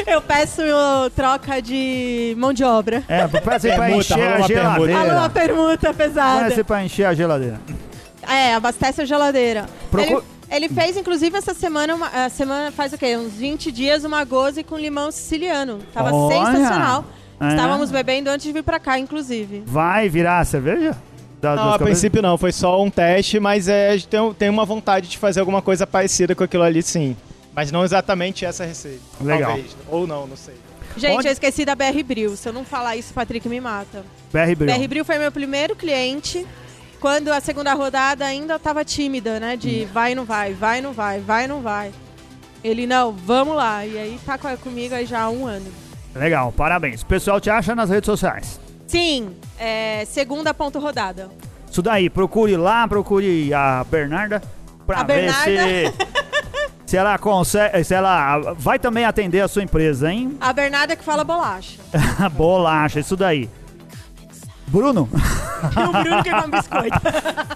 [0.07, 3.03] eu peço uh, troca de mão de obra.
[3.07, 4.99] É, parece pra encher a geladeira.
[4.99, 6.39] Alô, uma permuta pesada.
[6.41, 7.59] Parece pra encher a geladeira.
[8.27, 9.65] É, abastece a geladeira.
[9.91, 13.15] Procu- Ele, ele fez, inclusive, essa semana, uma, a semana faz o quê?
[13.17, 15.79] Uns 20 dias, uma goze com limão siciliano.
[15.93, 16.45] Tava Olha!
[16.45, 17.05] sensacional.
[17.39, 17.49] É.
[17.49, 19.63] Estávamos bebendo antes de vir pra cá, inclusive.
[19.65, 20.95] Vai virar cerveja?
[21.41, 21.83] Das Não, a cabeças?
[21.87, 25.41] princípio não, foi só um teste, mas é, a tem, tem uma vontade de fazer
[25.41, 27.15] alguma coisa parecida com aquilo ali, sim.
[27.53, 28.99] Mas não exatamente essa receita.
[29.21, 29.51] Legal.
[29.51, 29.75] Talvez.
[29.89, 30.55] Ou não, não sei.
[30.97, 32.37] Gente, Onde- eu esqueci da BR Bril.
[32.37, 34.03] Se eu não falar isso, o Patrick me mata.
[34.31, 34.73] BR Bril.
[34.77, 36.45] BR Bril foi meu primeiro cliente.
[37.05, 39.55] Quando a segunda rodada ainda tava tímida, né?
[39.55, 39.93] De Hum.
[39.93, 41.91] vai, não vai, vai, não vai, vai, não vai.
[42.63, 43.85] Ele, não, vamos lá.
[43.85, 45.67] E aí tá co- comigo aí já há um ano.
[46.15, 47.03] Legal, parabéns.
[47.03, 48.59] O pessoal te acha nas redes sociais.
[48.87, 51.29] Sim, é, segunda ponto rodada.
[51.69, 54.41] Isso daí, procure lá, procure a Bernarda
[54.87, 56.05] pra A ver se, Bernarda?
[56.87, 60.35] se ela consegue, se ela vai também atender a sua empresa, hein?
[60.41, 61.77] A Bernarda que fala bolacha.
[62.33, 63.47] Bolacha, isso daí.
[64.67, 65.09] Bruno?
[65.13, 66.99] E o Bruno que come biscoito.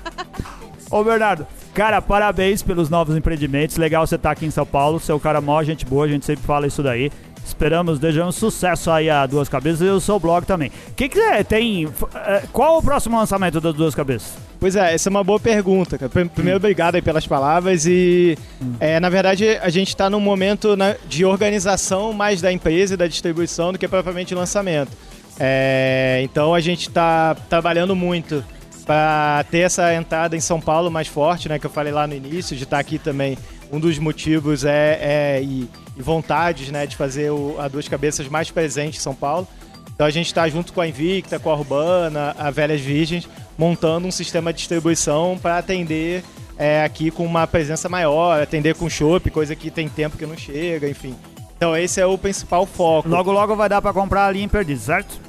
[0.89, 3.78] Ô Bernardo, cara, parabéns pelos novos empreendimentos.
[3.78, 4.99] Legal você estar aqui em São Paulo.
[4.99, 7.12] Você é um cara mó gente boa, a gente sempre fala isso daí.
[7.45, 10.72] Esperamos, desejamos sucesso aí a Duas Cabeças e o seu blog também.
[10.89, 11.88] O que, que é, tem.
[12.14, 14.34] eh, Qual o próximo lançamento das Duas Cabeças?
[14.60, 15.97] Pois é, essa é uma boa pergunta.
[16.34, 17.86] Primeiro, obrigado aí pelas palavras.
[17.88, 18.38] E,
[18.80, 22.97] é, na verdade, a gente está num momento né, de organização mais da empresa e
[22.97, 24.91] da distribuição do que propriamente lançamento.
[25.39, 28.43] É, então, a gente está trabalhando muito
[28.85, 31.57] para ter essa entrada em São Paulo mais forte, né?
[31.59, 33.37] Que eu falei lá no início, de estar aqui também.
[33.71, 36.85] Um dos motivos é, é e, e vontades, né?
[36.85, 39.47] De fazer o, a Duas Cabeças mais presente em São Paulo.
[39.93, 43.27] Então a gente está junto com a Invicta, com a Urbana, a Velhas Virgens,
[43.57, 46.23] montando um sistema de distribuição para atender
[46.57, 50.37] é, aqui com uma presença maior, atender com chopp, coisa que tem tempo que não
[50.37, 51.15] chega, enfim.
[51.57, 53.09] Então esse é o principal foco.
[53.09, 55.19] Logo, logo vai dar pra comprar ali em Perdiz, certo?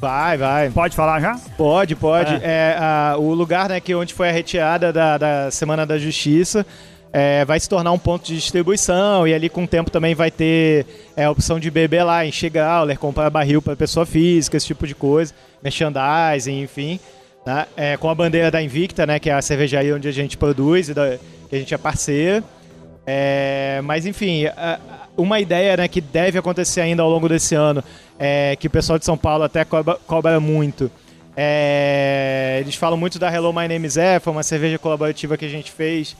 [0.00, 0.70] Vai, vai.
[0.70, 1.36] Pode falar já?
[1.56, 2.34] Pode, pode.
[2.42, 6.64] É, a- o lugar né, que onde foi a retirada da, da Semana da Justiça
[7.12, 10.30] é, vai se tornar um ponto de distribuição e ali com o tempo também vai
[10.30, 10.86] ter
[11.16, 14.86] é, a opção de beber lá, encher growler, comprar barril para pessoa física, esse tipo
[14.86, 17.00] de coisa, merchandising, enfim.
[17.44, 17.66] né?
[17.76, 20.90] É, com a bandeira da Invicta, né, que é a cervejaria onde a gente produz
[20.90, 21.16] e da-
[21.48, 22.44] que a gente é parceiro.
[23.06, 24.78] É, mas enfim, a-
[25.18, 27.84] uma ideia né, que deve acontecer ainda ao longo desse ano,
[28.18, 30.90] é, que o pessoal de São Paulo até cobra, cobra muito.
[31.36, 35.44] é, eles falam muito da Hello My Name is E, foi uma cerveja colaborativa que
[35.44, 36.16] a gente fez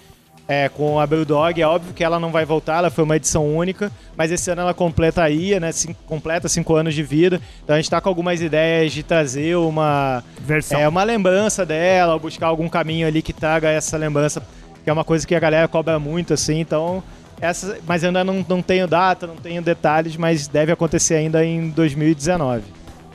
[0.46, 1.60] é, com a Brewdog.
[1.60, 4.62] É óbvio que ela não vai voltar, ela foi uma edição única, mas esse ano
[4.62, 5.72] ela completa aí, né?
[5.72, 7.40] cin- completa cinco anos de vida.
[7.64, 10.78] Então a gente está com algumas ideias de trazer uma, Versão.
[10.80, 14.40] é uma lembrança dela, ou buscar algum caminho ali que traga essa lembrança,
[14.84, 17.02] que é uma coisa que a galera cobra muito, assim, então.
[17.40, 21.70] Essa, mas ainda não, não tenho data, não tenho detalhes, mas deve acontecer ainda em
[21.70, 22.62] 2019.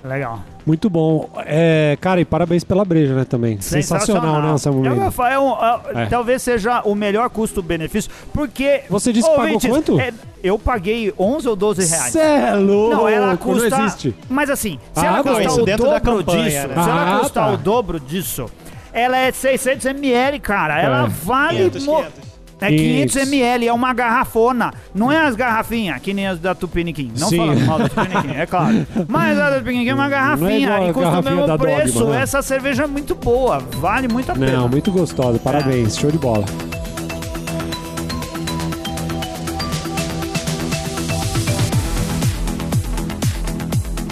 [0.04, 0.40] Legal.
[0.66, 1.30] Muito bom.
[1.46, 3.60] É, cara, e parabéns pela breja, né, também.
[3.62, 4.98] Sensacional, né, Anselmo Mendes?
[5.20, 6.06] é um, ah, É.
[6.08, 8.82] Talvez seja o melhor custo-benefício, porque...
[8.90, 10.00] Você disse que pagou quanto?
[10.00, 12.12] é, eu paguei 11 ou 12 reais.
[12.14, 12.96] Cê é louco!
[12.96, 13.70] Não, ela custa.
[13.70, 14.16] Não existe.
[14.30, 16.74] Mas assim, se Ah, ela custar Isso o dentro da dobro campanha, disso, né?
[16.84, 17.52] se ela Ah, custar tá.
[17.54, 18.46] o dobro disso,
[18.94, 20.82] ela é 600 ml, cara.
[20.82, 21.08] Ela É.
[21.08, 21.58] vale.
[21.70, 22.23] 500, mo- 500.
[22.64, 23.34] É 500 500.
[23.34, 24.74] ml, é uma garrafona.
[24.94, 27.12] Não é as garrafinhas, que nem as da Tupiniquim.
[27.18, 27.38] Não Sim.
[27.38, 28.88] falando mal da Tupiniquim, é claro.
[29.08, 32.00] Mas a da Tupiniquim é uma garrafinha igual a e custa o garrafinha mesmo preço.
[32.00, 32.22] Dogma, né?
[32.22, 34.52] Essa cerveja é muito boa, vale muito a pena.
[34.52, 35.40] Não, muito gostosa.
[35.40, 35.98] Parabéns.
[35.98, 36.46] Show de bola.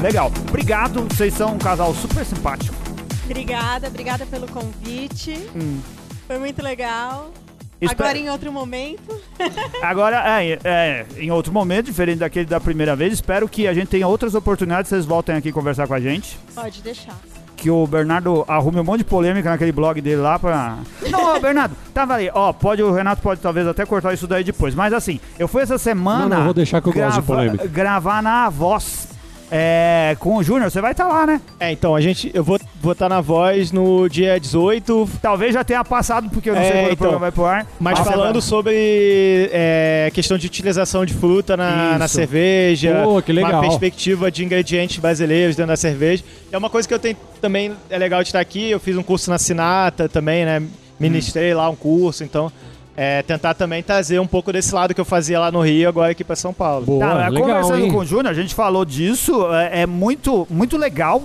[0.01, 0.31] Legal.
[0.49, 2.75] Obrigado, vocês são um casal super simpático.
[3.25, 5.47] Obrigada, obrigada pelo convite.
[6.27, 7.31] Foi muito legal.
[7.81, 9.19] Espe- Agora em outro momento.
[9.81, 13.87] Agora, é, é, em outro momento, diferente daquele da primeira vez, espero que a gente
[13.87, 16.37] tenha outras oportunidades, vocês voltem aqui conversar com a gente.
[16.53, 17.15] Pode deixar.
[17.57, 20.77] Que o Bernardo arrume um monte de polêmica naquele blog dele lá pra.
[21.09, 22.29] Não, ó, Bernardo, tava ali.
[22.33, 24.73] Ó, pode, o Renato pode talvez até cortar isso daí depois.
[24.73, 26.27] Mas assim, eu fui essa semana.
[26.27, 27.67] Não, não, vou deixar que eu gosto de polêmica.
[27.67, 29.07] Gravar na voz.
[29.53, 31.41] É, com o Júnior, você vai estar lá, né?
[31.59, 32.57] É, então, a gente, eu vou
[32.91, 36.71] estar na voz no dia 18, Talvez já tenha passado, porque eu não É, sei
[36.73, 36.95] quando o então.
[36.97, 37.67] programa vai pro ar.
[37.79, 43.21] mas Ah, falando vai- sobre é, questão de utilização de fruta na, na cerveja, Pô,
[43.21, 43.51] que legal.
[43.51, 46.23] uma perspectiva de ingredientes brasileiros dentro da cerveja.
[46.51, 49.03] É uma coisa que eu tenho também, é legal de estar aqui, eu fiz um
[49.03, 50.61] curso na Sinata também, né?
[50.99, 52.51] Ministrei lá um curso, então
[52.95, 56.11] é, tentar também trazer um pouco desse lado que eu fazia lá no Rio, agora
[56.11, 56.85] aqui pra São Paulo.
[56.85, 57.91] Boa, Tá, mas legal, conversando hein?
[57.91, 61.23] com o Júnior, a gente falou disso, é, é muito, muito legal.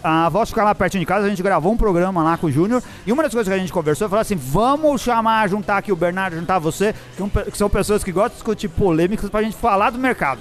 [0.00, 2.52] A voz ficar lá pertinho de casa, a gente gravou um programa lá com o
[2.52, 2.80] Júnior.
[3.04, 5.90] E uma das coisas que a gente conversou é falar assim: vamos chamar, juntar aqui
[5.90, 9.28] o Bernardo, juntar você, que, um pe- que são pessoas que gostam de discutir polêmicas
[9.28, 10.38] pra gente falar do mercado.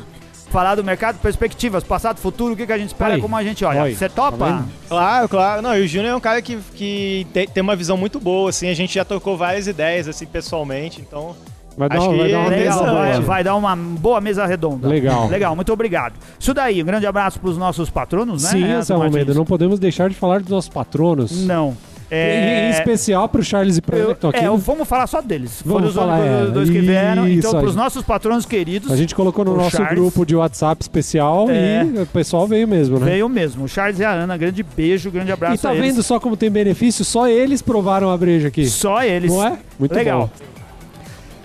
[0.49, 3.43] Falar do mercado, perspectivas, passado, futuro, o que, que a gente espera, Aí, como a
[3.43, 3.93] gente olha.
[3.93, 4.45] Você tá topa?
[4.45, 4.65] vendo?
[4.87, 5.61] Claro, claro.
[5.61, 8.69] Não, e o Júnior é um cara que, que tem, uma visão muito boa, assim,
[8.69, 11.35] a gente já trocou várias ideias, assim, pessoalmente, então...
[11.77, 13.21] Vai dar, Acho vai que dar uma é Legal, vai, boa.
[13.21, 14.87] vai dar uma boa mesa redonda.
[14.87, 15.27] Legal.
[15.27, 16.15] Legal, muito obrigado.
[16.39, 18.49] Isso daí, um grande abraço pros nossos patronos, né?
[18.49, 18.93] Sim, Renato?
[18.93, 21.45] Almeida, não podemos deixar de falar dos nossos patronos.
[21.45, 21.77] Não.
[22.09, 22.67] Em- É...
[22.67, 24.39] Em especial pro Charles e pro Eu, Ana que estão aqui.
[24.39, 25.61] é, vamos falar só deles.
[25.65, 27.27] Vamos Foram os falar, únicos é, dois que vieram.
[27.27, 29.93] isso, Então, pros gente- nossos patronos queridos, A gente colocou no nosso Charles.
[29.99, 31.83] grupo de WhatsApp especial É.
[31.83, 33.05] e o pessoal veio mesmo, né?
[33.05, 33.65] veio mesmo.
[33.65, 35.85] O Charles e a Ana, grande beijo, grande abraço E tá a eles.
[35.95, 37.03] vendo só como tem benefício?
[37.03, 38.65] Só eles provaram a breja aqui.
[38.67, 39.31] Só eles.
[39.33, 39.57] Não é?
[39.77, 40.21] Muito Legal.
[40.21, 40.47] bom.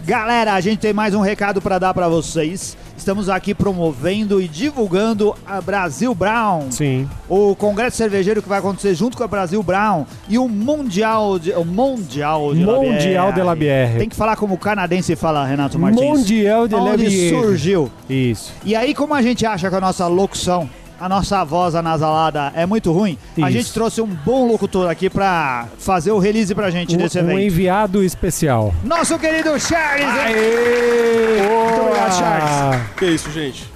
[0.04, 2.76] Galera, a gente tem mais um recado pra dar pra vocês.
[2.96, 6.70] Estamos aqui promovendo e divulgando a Brasil Brown.
[6.70, 7.08] Sim.
[7.28, 11.52] O congresso cervejeiro que vai acontecer junto com a Brasil Brown e o Mundial de,
[11.52, 13.98] o Mundial de Mundial la de la Bière.
[13.98, 16.02] Tem que falar como o canadense fala, Renato Martins.
[16.04, 17.30] Mundial de la Bière.
[17.30, 17.90] surgiu.
[18.08, 18.52] Isso.
[18.64, 20.68] E aí, como a gente acha que a nossa locução,
[21.02, 23.50] a nossa voz anasalada é muito ruim, a Isso.
[23.58, 27.30] gente trouxe um bom locutor aqui pra fazer o release pra gente desse Um, um
[27.32, 27.40] evento.
[27.40, 28.72] enviado especial.
[28.84, 30.06] Nosso querido Charles!
[30.06, 31.42] Aê!
[31.42, 32.82] Muito obrigado, Charles.
[32.96, 33.72] Que isso, gente?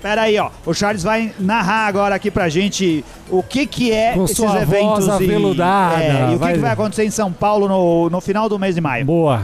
[0.00, 0.50] Pera aí, ó.
[0.64, 4.62] O Charles vai narrar agora aqui pra gente o que que é Com esses sua
[4.62, 6.02] eventos voz aveludada.
[6.02, 8.48] e, é, e o que, Vai- que vai acontecer em São Paulo no, no final
[8.48, 9.04] do mês de maio.
[9.04, 9.42] Boa.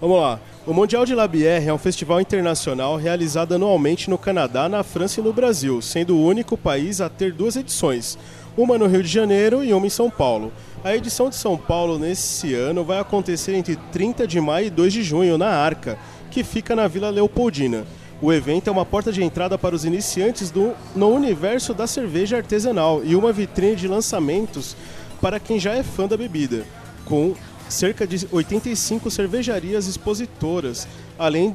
[0.00, 0.38] Vamos lá.
[0.66, 5.20] O Mundial de La Bière é um festival internacional realizado anualmente no Canadá, na França
[5.20, 8.18] e no Brasil, sendo o único país a ter duas edições,
[8.56, 10.52] uma no Rio de Janeiro e uma em São Paulo.
[10.82, 14.92] A edição de São Paulo nesse ano vai acontecer entre 30 de maio e 2
[14.92, 15.96] de junho na Arca,
[16.32, 17.84] que fica na Vila Leopoldina.
[18.20, 22.38] O evento é uma porta de entrada para os iniciantes do, no universo da cerveja
[22.38, 24.76] artesanal e uma vitrine de lançamentos
[25.20, 26.64] para quem já é fã da bebida,
[27.04, 27.36] com
[27.68, 30.86] cerca de 85 cervejarias expositoras,
[31.18, 31.54] além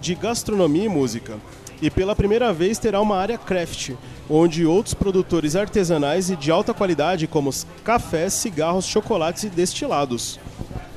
[0.00, 1.36] de gastronomia e música.
[1.80, 3.92] E pela primeira vez terá uma área craft,
[4.28, 7.54] onde outros produtores artesanais e de alta qualidade, como
[7.84, 10.40] cafés, cigarros, chocolates e destilados.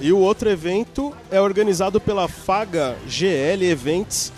[0.00, 4.32] E o outro evento é organizado pela Faga GL Events,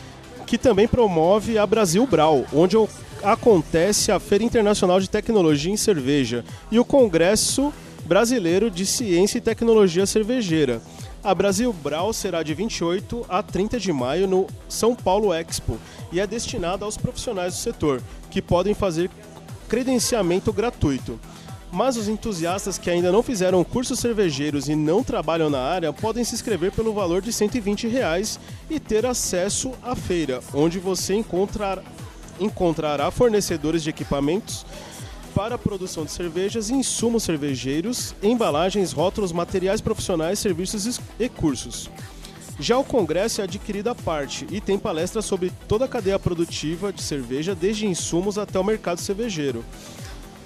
[0.47, 2.76] que também promove a Brasil Brau, onde
[3.22, 7.72] acontece a Feira Internacional de Tecnologia em Cerveja e o Congresso
[8.05, 10.82] Brasileiro de Ciência e Tecnologia Cervejeira.
[11.22, 15.78] A Brasil Brau será de 28 a 30 de maio no São Paulo Expo
[16.12, 19.11] e é destinada aos profissionais do setor, que podem fazer
[19.66, 21.18] credenciamento gratuito.
[21.75, 26.22] Mas os entusiastas que ainda não fizeram cursos cervejeiros e não trabalham na área podem
[26.22, 28.39] se inscrever pelo valor de 120 reais
[28.70, 31.83] e ter acesso à feira, onde você encontrar,
[32.39, 34.64] encontrará fornecedores de equipamentos
[35.35, 41.91] para a produção de cervejas, insumos cervejeiros, embalagens, rótulos, materiais profissionais, serviços e cursos.
[42.61, 46.93] Já o congresso é adquirido à parte e tem palestras sobre toda a cadeia produtiva
[46.93, 49.64] de cerveja, desde insumos até o mercado cervejeiro.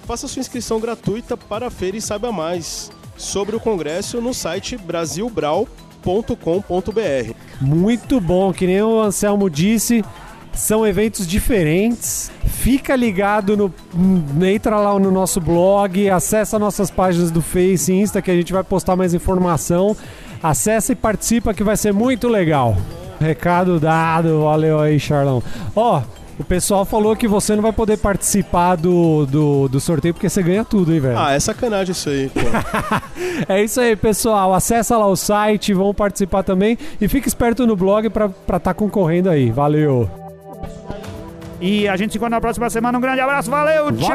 [0.09, 4.75] Faça sua inscrição gratuita para a feira e saiba mais sobre o congresso no site
[4.75, 7.33] brasilbrau.com.br.
[7.61, 10.03] Muito bom, que nem o Anselmo disse,
[10.51, 12.31] são eventos diferentes.
[12.43, 13.71] Fica ligado no.
[14.43, 18.51] Entra lá no nosso blog, acessa nossas páginas do Face e Insta que a gente
[18.51, 19.95] vai postar mais informação.
[20.41, 22.75] Acessa e participa que vai ser muito legal.
[23.21, 25.43] Recado dado, valeu aí, Charlão.
[25.75, 26.01] Ó,
[26.39, 30.41] o pessoal falou que você não vai poder participar do, do, do sorteio porque você
[30.41, 31.19] ganha tudo, hein, velho?
[31.19, 32.39] Ah, é sacanagem isso aí, pô.
[33.47, 34.53] É isso aí, pessoal.
[34.53, 38.73] Acessa lá o site, vão participar também e fica esperto no blog pra estar tá
[38.73, 39.49] concorrendo aí.
[39.49, 40.09] Valeu!
[41.61, 42.97] E a gente se encontra na próxima semana.
[42.97, 44.09] Um grande abraço, valeu, tchau!